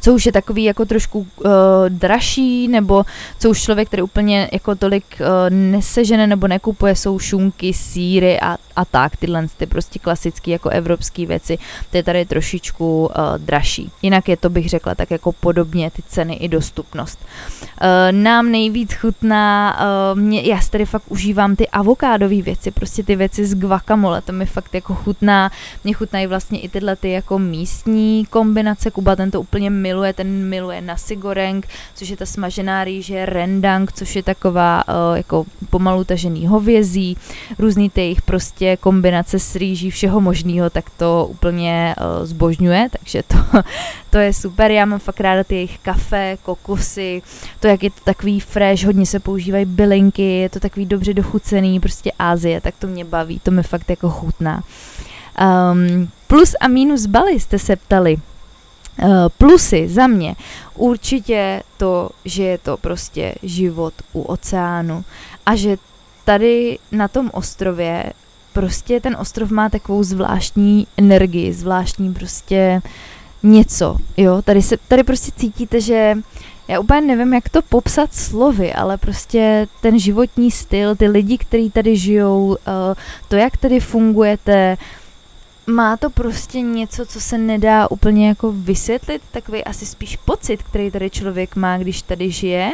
[0.00, 1.50] co už je takový jako trošku uh,
[1.88, 3.04] dražší, nebo
[3.38, 8.56] co už člověk, který úplně jako tolik uh, nesežene nebo nekupuje, jsou šunky, síry a,
[8.76, 11.58] a tak, tyhle ty prostě klasické jako evropské věci,
[11.90, 13.90] to je tady trošičku uh, dražší.
[14.02, 17.18] Jinak je to, bych řekla, tak jako podobně ty ceny i dostupnost.
[17.22, 19.80] Uh, nám nejvíc chutná,
[20.12, 24.32] uh, mě, já tady fakt užívám ty avokádové věci, prostě ty věci z guacamole, to
[24.32, 25.50] mi fakt jako chutná,
[25.84, 30.48] mě chutnají vlastně i tyhle ty jako místní kombinace, Kuba ten to úplně miluje, ten
[30.48, 36.04] miluje nasi goreng, což je ta smažená rýže, rendang, což je taková uh, jako pomalu
[36.04, 37.16] tažený hovězí,
[37.58, 43.22] různý ty jejich prostě kombinace s rýží všeho možného, tak to úplně uh, zbožňuje, takže
[43.22, 43.36] to,
[44.10, 44.70] to je super.
[44.70, 47.22] Já mám fakt ráda ty jejich kafe, kokosy,
[47.60, 51.80] to jak je to takový fresh, hodně se používají bylinky, je to takový dobře dochucený,
[51.80, 54.62] prostě Ázie, tak to mě baví, to mi fakt jako chutná.
[55.40, 58.16] Um, plus a minus Bali jste se ptali.
[59.02, 60.34] Eh, plusy za mě
[60.74, 65.04] určitě to, že je to prostě život u oceánu
[65.46, 65.76] a že
[66.24, 68.12] tady na tom ostrově
[68.52, 72.82] prostě ten ostrov má takovou zvláštní energii, zvláštní prostě
[73.42, 76.16] něco, jo, tady se, tady prostě cítíte, že
[76.68, 81.70] já úplně nevím, jak to popsat slovy, ale prostě ten životní styl, ty lidi, kteří
[81.70, 82.94] tady žijou, eh,
[83.28, 84.76] to, jak tady fungujete,
[85.66, 90.90] má to prostě něco, co se nedá úplně jako vysvětlit, takový asi spíš pocit, který
[90.90, 92.72] tady člověk má, když tady žije.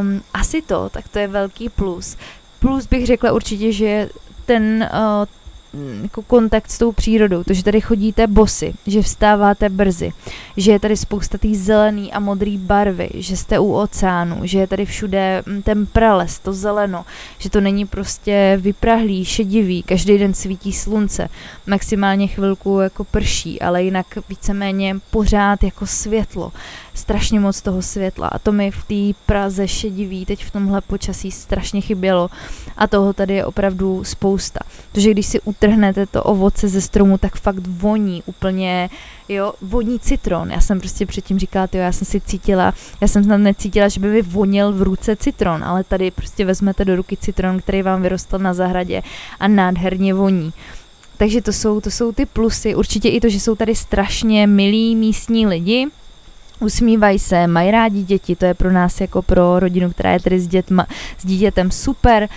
[0.00, 2.16] Um, asi to, tak to je velký plus.
[2.58, 4.08] Plus bych řekla určitě, že
[4.46, 5.26] ten, uh,
[6.02, 10.12] jako kontakt s tou přírodou, to, že tady chodíte bosy, že vstáváte brzy,
[10.56, 14.66] že je tady spousta té zelený a modrý barvy, že jste u oceánu, že je
[14.66, 17.04] tady všude mm, ten prales, to zeleno,
[17.38, 21.28] že to není prostě vyprahlý, šedivý, každý den svítí slunce,
[21.66, 26.52] maximálně chvilku jako prší, ale jinak víceméně pořád jako světlo,
[27.00, 31.30] strašně moc toho světla a to mi v té Praze šedivý teď v tomhle počasí
[31.30, 32.30] strašně chybělo
[32.76, 34.60] a toho tady je opravdu spousta.
[34.92, 38.90] Protože když si utrhnete to ovoce ze stromu, tak fakt voní úplně,
[39.28, 40.50] jo, voní citron.
[40.50, 44.00] Já jsem prostě předtím říkala, jo, já jsem si cítila, já jsem snad necítila, že
[44.00, 48.02] by mi vonil v ruce citron, ale tady prostě vezmete do ruky citron, který vám
[48.02, 49.02] vyrostl na zahradě
[49.40, 50.52] a nádherně voní.
[51.16, 52.74] Takže to jsou, to jsou ty plusy.
[52.74, 55.86] Určitě i to, že jsou tady strašně milí místní lidi,
[56.60, 60.40] usmívají se, mají rádi děti, to je pro nás jako pro rodinu, která je tady
[60.40, 60.86] s, dětma,
[61.18, 62.28] s dítětem super.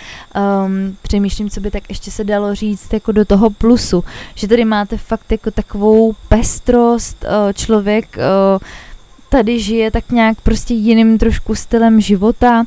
[0.66, 4.64] Um, přemýšlím, co by tak ještě se dalo říct jako do toho plusu, že tady
[4.64, 8.58] máte fakt jako takovou pestrost, uh, člověk uh,
[9.28, 12.64] tady žije tak nějak prostě jiným trošku stylem života,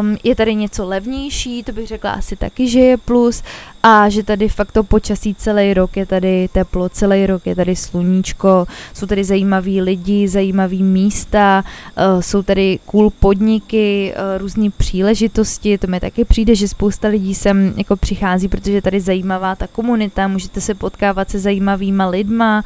[0.00, 3.42] Um, je tady něco levnější, to bych řekla asi taky, že je plus
[3.82, 7.76] a že tady fakt to počasí celý rok je tady teplo, celý rok je tady
[7.76, 11.64] sluníčko, jsou tady zajímaví lidi, zajímaví místa,
[12.14, 17.34] uh, jsou tady cool podniky, uh, různé příležitosti, to mi taky přijde, že spousta lidí
[17.34, 22.64] sem jako přichází, protože tady zajímavá ta komunita, můžete se potkávat se zajímavýma lidma,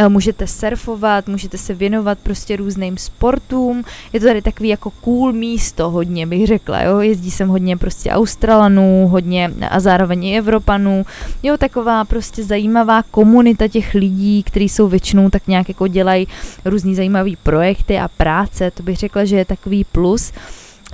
[0.00, 5.32] uh, můžete surfovat, můžete se věnovat prostě různým sportům, je to tady takový jako cool
[5.32, 11.06] místo hodně, bych řekla, jo, jezdí sem hodně prostě Australanů, hodně a zároveň i Evropanů,
[11.42, 16.28] jo, taková prostě zajímavá komunita těch lidí, kteří jsou většinou tak nějak jako dělají
[16.64, 20.32] různý zajímavý projekty a práce, to bych řekla, že je takový plus,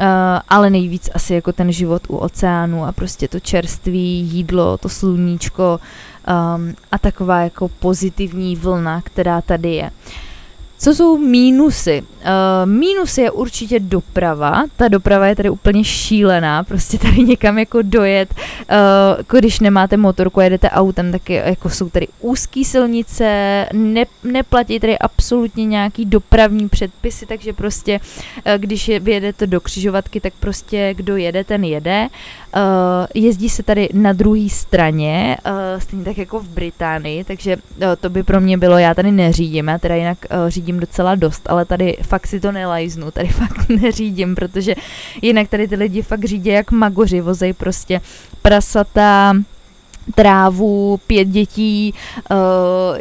[0.00, 0.04] Uh,
[0.48, 5.80] ale nejvíc asi jako ten život u oceánu a prostě to čerství jídlo, to sluníčko
[5.82, 9.90] um, a taková jako pozitivní vlna, která tady je.
[9.90, 10.27] Uh,
[10.78, 12.02] co jsou mínusy?
[12.18, 14.64] Uh, mínus je určitě doprava.
[14.76, 18.34] Ta doprava je tady úplně šílená, prostě tady někam jako dojet.
[19.30, 23.24] Uh, když nemáte motorku, jedete autem, tak je, jako jsou tady úzké silnice,
[23.72, 28.00] ne, neplatí tady absolutně nějaký dopravní předpisy, takže prostě
[28.46, 32.08] uh, když je, vyjedete do křižovatky, tak prostě kdo jede, ten jede.
[32.56, 32.62] Uh,
[33.14, 38.10] jezdí se tady na druhé straně, uh, stejně tak jako v Británii, takže uh, to
[38.10, 41.42] by pro mě bylo, já tady neřídím, já teda jinak uh, řídím řídím docela dost,
[41.50, 44.74] ale tady fakt si to nelajznu, tady fakt neřídím, protože
[45.22, 48.00] jinak tady ty lidi fakt řídí jak magoři, vozej prostě
[48.42, 49.34] prasata,
[50.14, 51.94] trávu, pět dětí,
[52.30, 52.36] uh,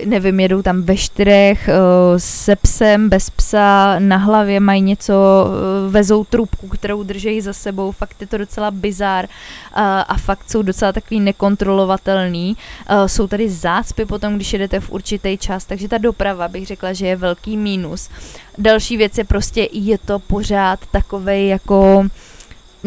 [0.05, 5.93] nevím, jedou tam ve čtyřech, uh, se psem, bez psa, na hlavě mají něco, uh,
[5.93, 10.61] vezou trubku, kterou držejí za sebou, fakt je to docela bizár uh, a fakt jsou
[10.61, 12.57] docela takový nekontrolovatelný.
[12.91, 16.93] Uh, jsou tady zácpy potom, když jedete v určitý čas, takže ta doprava bych řekla,
[16.93, 18.09] že je velký mínus.
[18.57, 22.07] Další věc je prostě, je to pořád takovej jako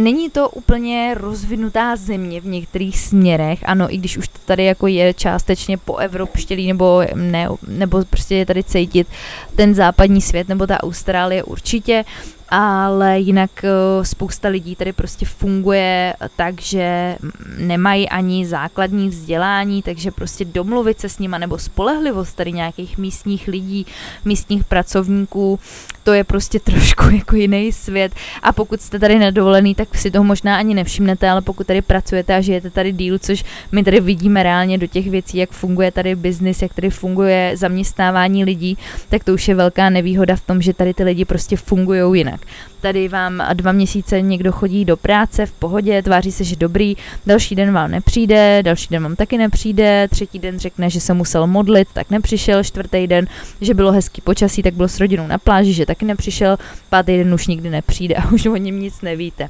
[0.00, 4.86] Není to úplně rozvinutá země v některých směrech, ano, i když už to tady jako
[4.86, 9.08] je částečně po evropštělý, nebo ne, nebo prostě je tady cítit
[9.56, 12.04] ten západní svět, nebo ta Austrálie určitě,
[12.50, 17.16] ale jinak eh, spousta lidí tady prostě funguje tak, že
[17.58, 23.48] nemají ani základní vzdělání, takže prostě domluvit se s nima nebo spolehlivost tady nějakých místních
[23.48, 23.86] lidí,
[24.24, 25.58] místních pracovníků,
[26.04, 28.12] to je prostě trošku jako jiný svět.
[28.42, 32.34] A pokud jste tady nedovolený, tak si toho možná ani nevšimnete, ale pokud tady pracujete
[32.34, 36.16] a žijete tady díl, což my tady vidíme reálně do těch věcí, jak funguje tady
[36.16, 40.74] biznis, jak tady funguje zaměstnávání lidí, tak to už je velká nevýhoda v tom, že
[40.74, 42.48] tady ty lidi prostě fungují jinak tak.
[42.80, 47.54] Tady vám dva měsíce někdo chodí do práce v pohodě, tváří se, že dobrý, další
[47.54, 51.88] den vám nepřijde, další den vám taky nepřijde, třetí den řekne, že se musel modlit,
[51.92, 53.26] tak nepřišel, čtvrtý den,
[53.60, 56.56] že bylo hezký počasí, tak byl s rodinou na pláži, že taky nepřišel,
[56.88, 59.48] pátý den už nikdy nepřijde a už o něm nic nevíte.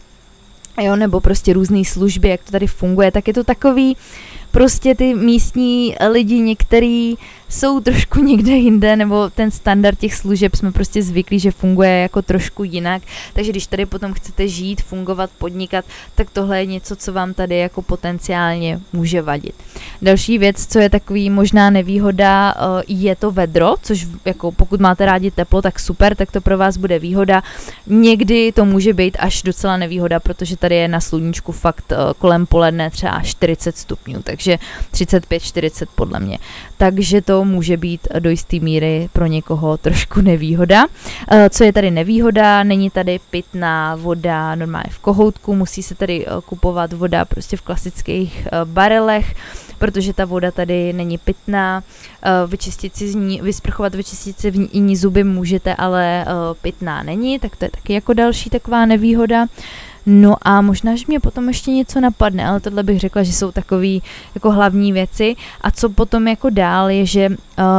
[0.82, 3.96] Jo, nebo prostě různé služby, jak to tady funguje, tak je to takový,
[4.50, 7.14] prostě ty místní lidi některý
[7.50, 12.22] jsou trošku někde jinde, nebo ten standard těch služeb jsme prostě zvyklí, že funguje jako
[12.22, 15.84] trošku jinak, takže když tady potom chcete žít, fungovat, podnikat,
[16.14, 19.54] tak tohle je něco, co vám tady jako potenciálně může vadit.
[20.02, 25.06] Další věc, co je takový možná nevýhoda, eh, je to vedro, což jako pokud máte
[25.06, 27.42] rádi teplo, tak super, tak to pro vás bude výhoda.
[27.86, 32.46] Někdy to může být až docela nevýhoda, protože tady je na sluníčku fakt eh, kolem
[32.46, 34.58] poledne třeba 40 stupňů, takže
[34.92, 36.38] 35-40 podle mě.
[36.76, 40.86] Takže to může být do jisté míry pro někoho trošku nevýhoda.
[41.30, 42.62] Eh, co je tady nevýhoda?
[42.62, 48.48] Není tady pitná voda normálně v kohoutku, musí se tady kupovat voda prostě v klasických
[48.64, 49.34] barelech
[49.80, 51.82] protože ta voda tady není pitná,
[52.22, 56.26] eh, vyčistit si z ní, vysprchovat, vyčistit si v ní zuby můžete, ale eh,
[56.62, 59.46] pitná není, tak to je taky jako další taková nevýhoda.
[60.06, 63.52] No a možná, že mě potom ještě něco napadne, ale tohle bych řekla, že jsou
[63.52, 63.98] takové
[64.34, 65.36] jako hlavní věci.
[65.60, 67.36] A co potom jako dál je, že uh,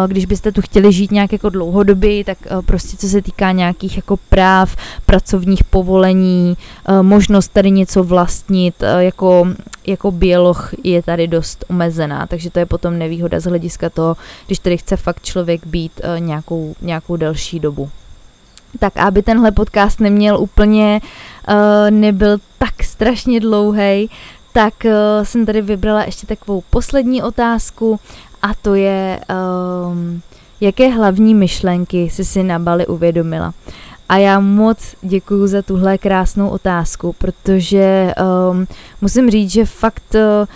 [0.07, 3.95] když byste tu chtěli žít nějak jako dlouhodobě, tak uh, prostě co se týká nějakých
[3.95, 6.57] jako práv, pracovních povolení,
[6.89, 9.47] uh, možnost tady něco vlastnit, jako,
[9.87, 14.59] jako běloch je tady dost omezená, takže to je potom nevýhoda z hlediska toho, když
[14.59, 17.89] tady chce fakt člověk být nějakou, nějakou delší dobu
[18.79, 21.01] tak aby tenhle podcast neměl úplně,
[21.49, 21.55] uh,
[21.89, 24.09] nebyl tak strašně dlouhý,
[24.53, 24.91] tak uh,
[25.23, 27.99] jsem tady vybrala ještě takovou poslední otázku
[28.41, 29.19] a to je,
[29.89, 30.21] um,
[30.61, 33.53] jaké hlavní myšlenky jsi si na Bali uvědomila.
[34.09, 38.13] A já moc děkuju za tuhle krásnou otázku, protože
[38.51, 38.67] um,
[39.01, 40.47] musím říct, že fakt uh,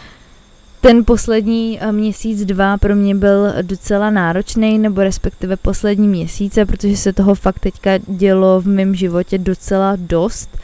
[0.87, 6.97] ten poslední eh, měsíc, dva pro mě byl docela náročný, nebo respektive poslední měsíce, protože
[6.97, 10.57] se toho fakt teďka dělo v mém životě docela dost.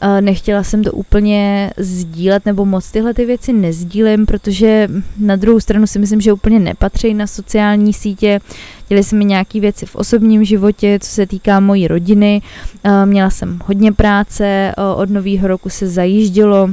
[0.00, 4.88] Eh, nechtěla jsem to úplně sdílet, nebo moc tyhle ty věci nezdílím, protože
[5.18, 8.40] na druhou stranu si myslím, že úplně nepatří na sociální sítě.
[8.88, 12.42] Děli se mi nějaké věci v osobním životě, co se týká mojí rodiny.
[12.84, 16.70] Eh, měla jsem hodně práce, od nového roku se zajíždělo,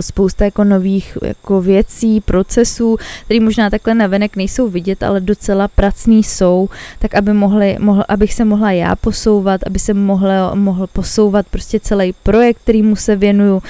[0.00, 6.22] spousta jako nových jako věcí, procesů, které možná takhle navenek nejsou vidět, ale docela pracný
[6.22, 6.68] jsou,
[6.98, 11.80] tak aby mohli, mohl, abych se mohla já posouvat, aby se mohla, mohl posouvat prostě
[11.80, 13.54] celý projekt, kterýmu se věnuju.
[13.54, 13.60] Uh,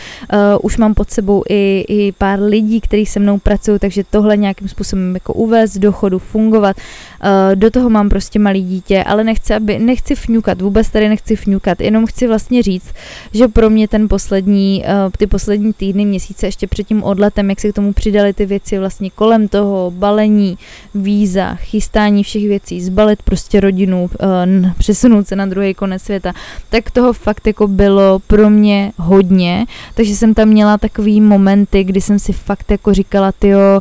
[0.62, 4.68] už mám pod sebou i, i pár lidí, kteří se mnou pracují, takže tohle nějakým
[4.68, 6.76] způsobem jako uvést do chodu, fungovat.
[6.76, 11.36] Uh, do toho mám prostě malý dítě, ale nechci, aby, nechci fňukat, vůbec tady nechci
[11.36, 12.94] fňukat, jenom chci vlastně říct,
[13.32, 17.50] že pro mě ten poslední, uh, ty poslední týdny týdny, měsíce ještě před tím odletem,
[17.50, 20.59] jak se k tomu přidali ty věci vlastně kolem toho, balení,
[20.94, 26.32] víza, chystání všech věcí, zbalit prostě rodinu, uh, přesunout se na druhý konec světa,
[26.70, 32.00] tak toho fakt jako bylo pro mě hodně, takže jsem tam měla takový momenty, kdy
[32.00, 33.80] jsem si fakt jako říkala, tyjo,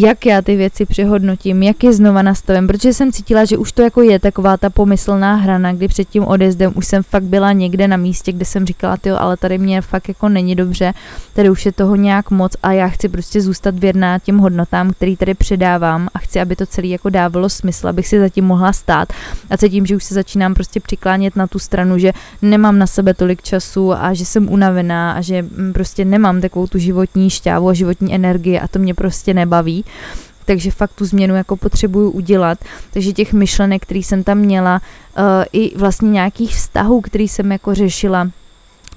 [0.00, 3.82] jak já ty věci přehodnotím, jak je znova nastavím, protože jsem cítila, že už to
[3.82, 7.88] jako je taková ta pomyslná hrana, kdy před tím odjezdem už jsem fakt byla někde
[7.88, 10.94] na místě, kde jsem říkala, ty, ale tady mě fakt jako není dobře,
[11.32, 15.16] tady už je toho nějak moc a já chci prostě zůstat věrná těm hodnotám, který
[15.16, 19.12] tady předávám a chci, aby to celé jako dávalo smysl, abych si zatím mohla stát.
[19.50, 23.14] A cítím, že už se začínám prostě přiklánět na tu stranu, že nemám na sebe
[23.14, 27.68] tolik času a že jsem unavená a že mm, prostě nemám takovou tu životní šťávu
[27.68, 29.85] a životní energii a to mě prostě nebaví
[30.44, 32.58] takže fakt tu změnu jako potřebuju udělat.
[32.92, 34.80] Takže těch myšlenek, který jsem tam měla,
[35.18, 38.30] uh, i vlastně nějakých vztahů, který jsem jako řešila,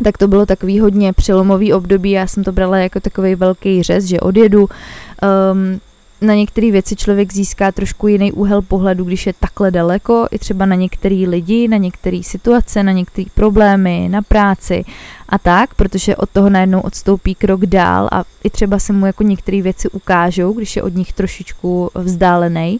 [0.04, 4.06] tak to bylo takový hodně přelomový období, já jsem to brala jako takový velký řez,
[4.06, 5.80] že odjedu, um,
[6.22, 10.66] na některé věci člověk získá trošku jiný úhel pohledu, když je takhle daleko, i třeba
[10.66, 14.84] na některé lidi, na některé situace, na některé problémy, na práci
[15.30, 19.24] a tak, protože od toho najednou odstoupí krok dál a i třeba se mu jako
[19.24, 22.80] některé věci ukážou, když je od nich trošičku vzdálený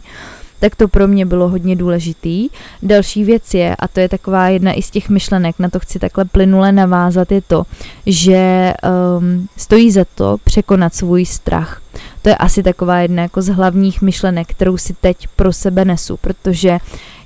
[0.60, 2.48] tak to pro mě bylo hodně důležitý.
[2.82, 5.98] Další věc je, a to je taková jedna i z těch myšlenek, na to chci
[5.98, 7.62] takhle plynule navázat, je to,
[8.06, 8.74] že
[9.18, 11.82] um, stojí za to překonat svůj strach.
[12.22, 16.16] To je asi taková jedna jako z hlavních myšlenek, kterou si teď pro sebe nesu,
[16.16, 16.78] protože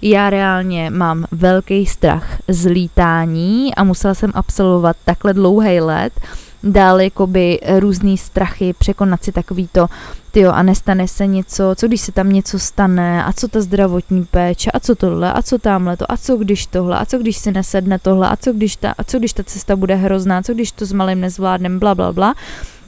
[0.02, 6.12] já reálně mám velký strach z lítání a musela jsem absolvovat takhle dlouhý let,
[6.64, 9.86] dál jakoby různý strachy, překonat si takový to,
[10.30, 14.24] tyjo, a nestane se něco, co když se tam něco stane, a co ta zdravotní
[14.24, 17.36] péče, a co tohle, a co tamhle to, a co když tohle, a co když
[17.36, 20.54] si nesedne tohle, a co když ta, a co když ta cesta bude hrozná, co
[20.54, 22.34] když to s malým nezvládnem, bla, bla, bla.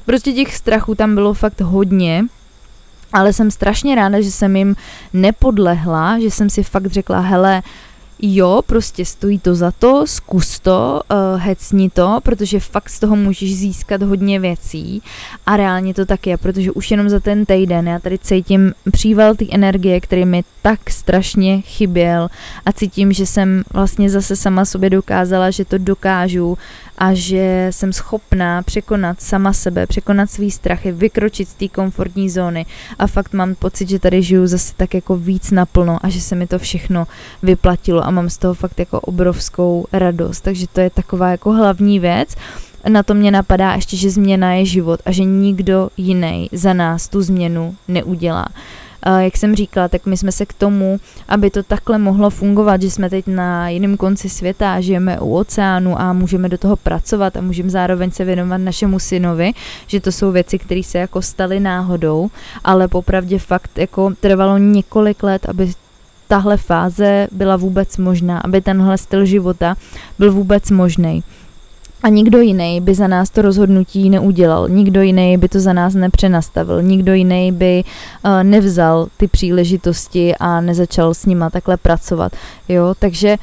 [0.07, 2.25] Prostě těch strachů tam bylo fakt hodně,
[3.13, 4.77] ale jsem strašně ráda, že jsem jim
[5.13, 7.63] nepodlehla, že jsem si fakt řekla, hele,
[8.23, 13.17] jo, prostě stojí to za to, zkus to, uh, hecni to, protože fakt z toho
[13.17, 15.03] můžeš získat hodně věcí.
[15.47, 19.35] A reálně to tak je, protože už jenom za ten týden já tady cítím příval
[19.35, 22.29] té energie, který mi tak strašně chyběl.
[22.67, 26.59] A cítím, že jsem vlastně zase sama sobě dokázala, že to dokážu
[26.99, 32.67] a že jsem schopná překonat sama sebe, překonat svý strachy, vykročit z té komfortní zóny.
[32.99, 36.35] A fakt mám pocit, že tady žiju zase tak jako víc naplno a že se
[36.35, 37.07] mi to všechno
[37.43, 42.01] vyplatilo a mám z toho fakt jako obrovskou radost, takže to je taková jako hlavní
[42.01, 42.35] věc.
[42.89, 47.09] Na to mě napadá ještě, že změna je život a že nikdo jiný za nás
[47.09, 48.47] tu změnu neudělá
[49.19, 52.91] jak jsem říkala, tak my jsme se k tomu, aby to takhle mohlo fungovat, že
[52.91, 57.41] jsme teď na jiném konci světa, žijeme u oceánu a můžeme do toho pracovat a
[57.41, 59.53] můžeme zároveň se věnovat našemu synovi,
[59.87, 62.31] že to jsou věci, které se jako staly náhodou,
[62.65, 65.73] ale popravdě fakt jako trvalo několik let, aby
[66.29, 69.77] tahle fáze byla vůbec možná, aby tenhle styl života
[70.19, 71.23] byl vůbec možný.
[72.07, 75.95] A nikdo jiný by za nás to rozhodnutí neudělal, nikdo jiný by to za nás
[75.95, 77.85] nepřenastavil, nikdo jiný by
[78.25, 82.33] uh, nevzal ty příležitosti a nezačal s nima takhle pracovat.
[82.69, 83.37] Jo, takže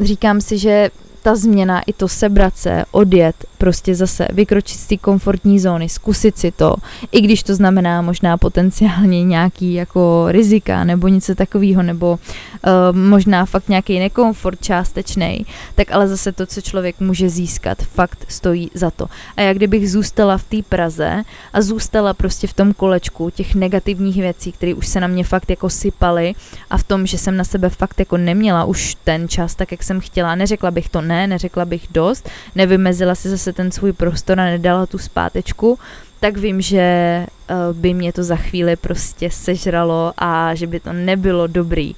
[0.00, 0.90] říkám si, že
[1.22, 6.38] ta změna, i to sebrat se, odjet, prostě zase vykročit z té komfortní zóny, zkusit
[6.38, 6.76] si to,
[7.12, 13.44] i když to znamená možná potenciálně nějaký jako rizika nebo něco takového, nebo uh, možná
[13.44, 18.90] fakt nějaký nekomfort částečný, tak ale zase to, co člověk může získat, fakt stojí za
[18.90, 19.06] to.
[19.36, 24.16] A jak kdybych zůstala v té Praze a zůstala prostě v tom kolečku těch negativních
[24.16, 26.34] věcí, které už se na mě fakt jako sypaly
[26.70, 29.82] a v tom, že jsem na sebe fakt jako neměla už ten čas tak, jak
[29.82, 34.40] jsem chtěla, neřekla bych to ne, neřekla bych dost, nevymezila si zase ten svůj prostor
[34.40, 35.78] a nedala tu zpátečku,
[36.20, 40.92] tak vím, že uh, by mě to za chvíli prostě sežralo a že by to
[40.92, 41.94] nebylo dobrý.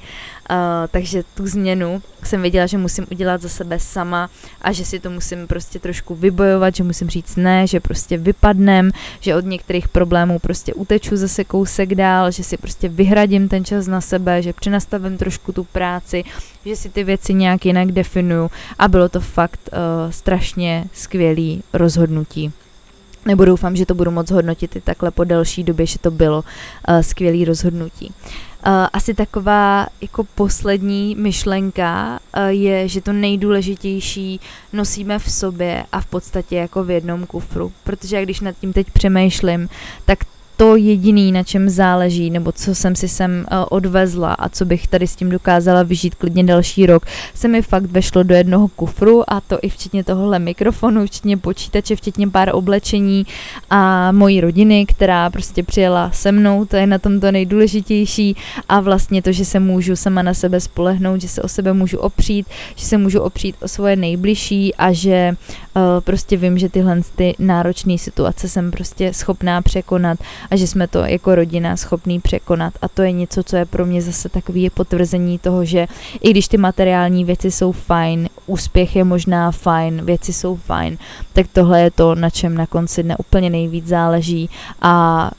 [0.50, 0.56] Uh,
[0.90, 4.30] takže tu změnu jsem věděla, že musím udělat za sebe sama
[4.62, 8.90] a že si to musím prostě trošku vybojovat, že musím říct ne, že prostě vypadnem,
[9.20, 13.86] že od některých problémů prostě uteču zase kousek dál, že si prostě vyhradím ten čas
[13.86, 16.24] na sebe, že přenastavím trošku tu práci,
[16.66, 22.52] že si ty věci nějak jinak definuju a bylo to fakt uh, strašně skvělý rozhodnutí
[23.26, 26.44] nebo doufám, že to budu moc hodnotit i takhle po delší době, že to bylo
[26.88, 28.12] uh, skvělý rozhodnutí.
[28.66, 34.40] Uh, asi taková jako poslední myšlenka uh, je, že to nejdůležitější
[34.72, 38.90] nosíme v sobě a v podstatě jako v jednom kufru, protože když nad tím teď
[38.90, 39.68] přemýšlím,
[40.04, 40.18] tak
[40.60, 44.88] to jediný, na čem záleží, nebo co jsem si sem uh, odvezla a co bych
[44.88, 49.32] tady s tím dokázala vyžít klidně další rok, se mi fakt vešlo do jednoho kufru
[49.32, 53.26] a to i včetně tohohle mikrofonu, včetně počítače, včetně pár oblečení
[53.70, 58.36] a mojí rodiny, která prostě přijela se mnou, to je na tom to nejdůležitější.
[58.68, 61.98] A vlastně to, že se můžu sama na sebe spolehnout, že se o sebe můžu
[61.98, 62.46] opřít,
[62.76, 65.32] že se můžu opřít o svoje nejbližší a že
[65.76, 70.18] uh, prostě vím, že tyhle ty náročné situace jsem prostě schopná překonat
[70.50, 72.74] a že jsme to jako rodina schopní překonat.
[72.82, 75.86] A to je něco, co je pro mě zase takový potvrzení toho, že
[76.20, 80.98] i když ty materiální věci jsou fajn, úspěch je možná fajn, věci jsou fajn,
[81.32, 84.50] tak tohle je to, na čem na konci dne úplně nejvíc záleží.
[84.82, 85.30] A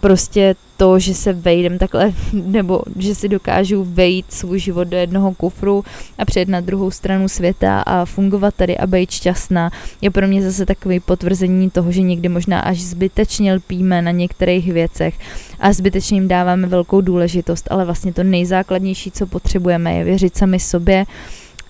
[0.00, 5.34] prostě to, že se vejdem takhle, nebo že si dokážu vejít svůj život do jednoho
[5.34, 5.84] kufru
[6.18, 9.70] a přijet na druhou stranu světa a fungovat tady a být šťastná,
[10.00, 14.72] je pro mě zase takový potvrzení toho, že někdy možná až zbytečně lpíme na některých
[14.72, 15.14] věcech
[15.60, 20.60] a zbytečně jim dáváme velkou důležitost, ale vlastně to nejzákladnější, co potřebujeme, je věřit sami
[20.60, 21.04] sobě,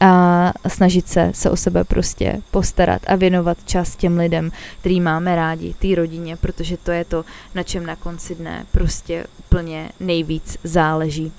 [0.01, 5.37] a snažit se se o sebe prostě postarat a věnovat čas těm lidem, který máme
[5.37, 7.25] rádi, té rodině, protože to je to,
[7.55, 11.33] na čem na konci dne prostě úplně nejvíc záleží.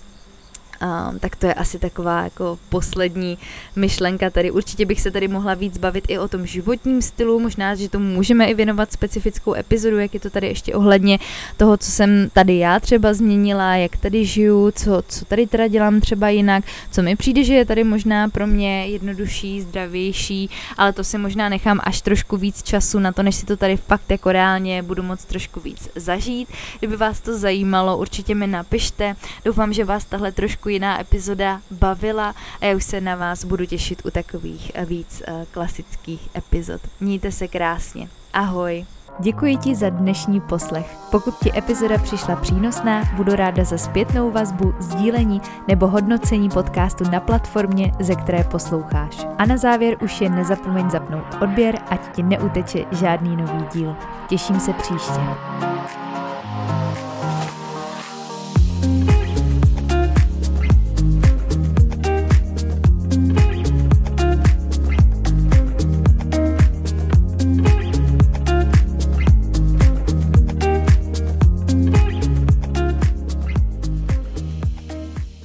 [0.82, 3.38] Um, tak to je asi taková jako poslední
[3.76, 4.52] myšlenka tady.
[4.52, 8.06] Určitě bych se tady mohla víc bavit i o tom životním stylu, možná, že tomu
[8.06, 11.20] můžeme i věnovat specifickou epizodu, jak je to tady ještě ohledně
[11.58, 16.02] toho, co jsem tady já třeba změnila, jak tady žiju, co, co tady teda dělám
[16.02, 21.04] třeba jinak, co mi přijde, že je tady možná pro mě jednodušší, zdravější, ale to
[21.04, 24.32] si možná nechám až trošku víc času na to, než si to tady fakt jako
[24.32, 26.50] reálně budu moc trošku víc zažít.
[26.80, 29.16] Kdyby vás to zajímalo, určitě mi napište.
[29.46, 33.66] Doufám, že vás tahle trošku jiná epizoda bavila a já už se na vás budu
[33.66, 36.82] těšit u takových eh, víc uh, klasických epizod.
[37.00, 38.08] Mějte se krásně.
[38.34, 38.86] Ahoj.
[39.20, 40.98] Děkuji ti za dnešní poslech.
[41.12, 47.20] Pokud ti epizoda přišla přínosná, budu ráda za zpětnou vazbu, sdílení nebo hodnocení podcastu na
[47.20, 49.26] platformě, ze které posloucháš.
[49.38, 53.96] A na závěr už jen nezapomeň zapnout odběr, ať ti neuteče žádný nový díl.
[54.28, 55.22] Těším se příště.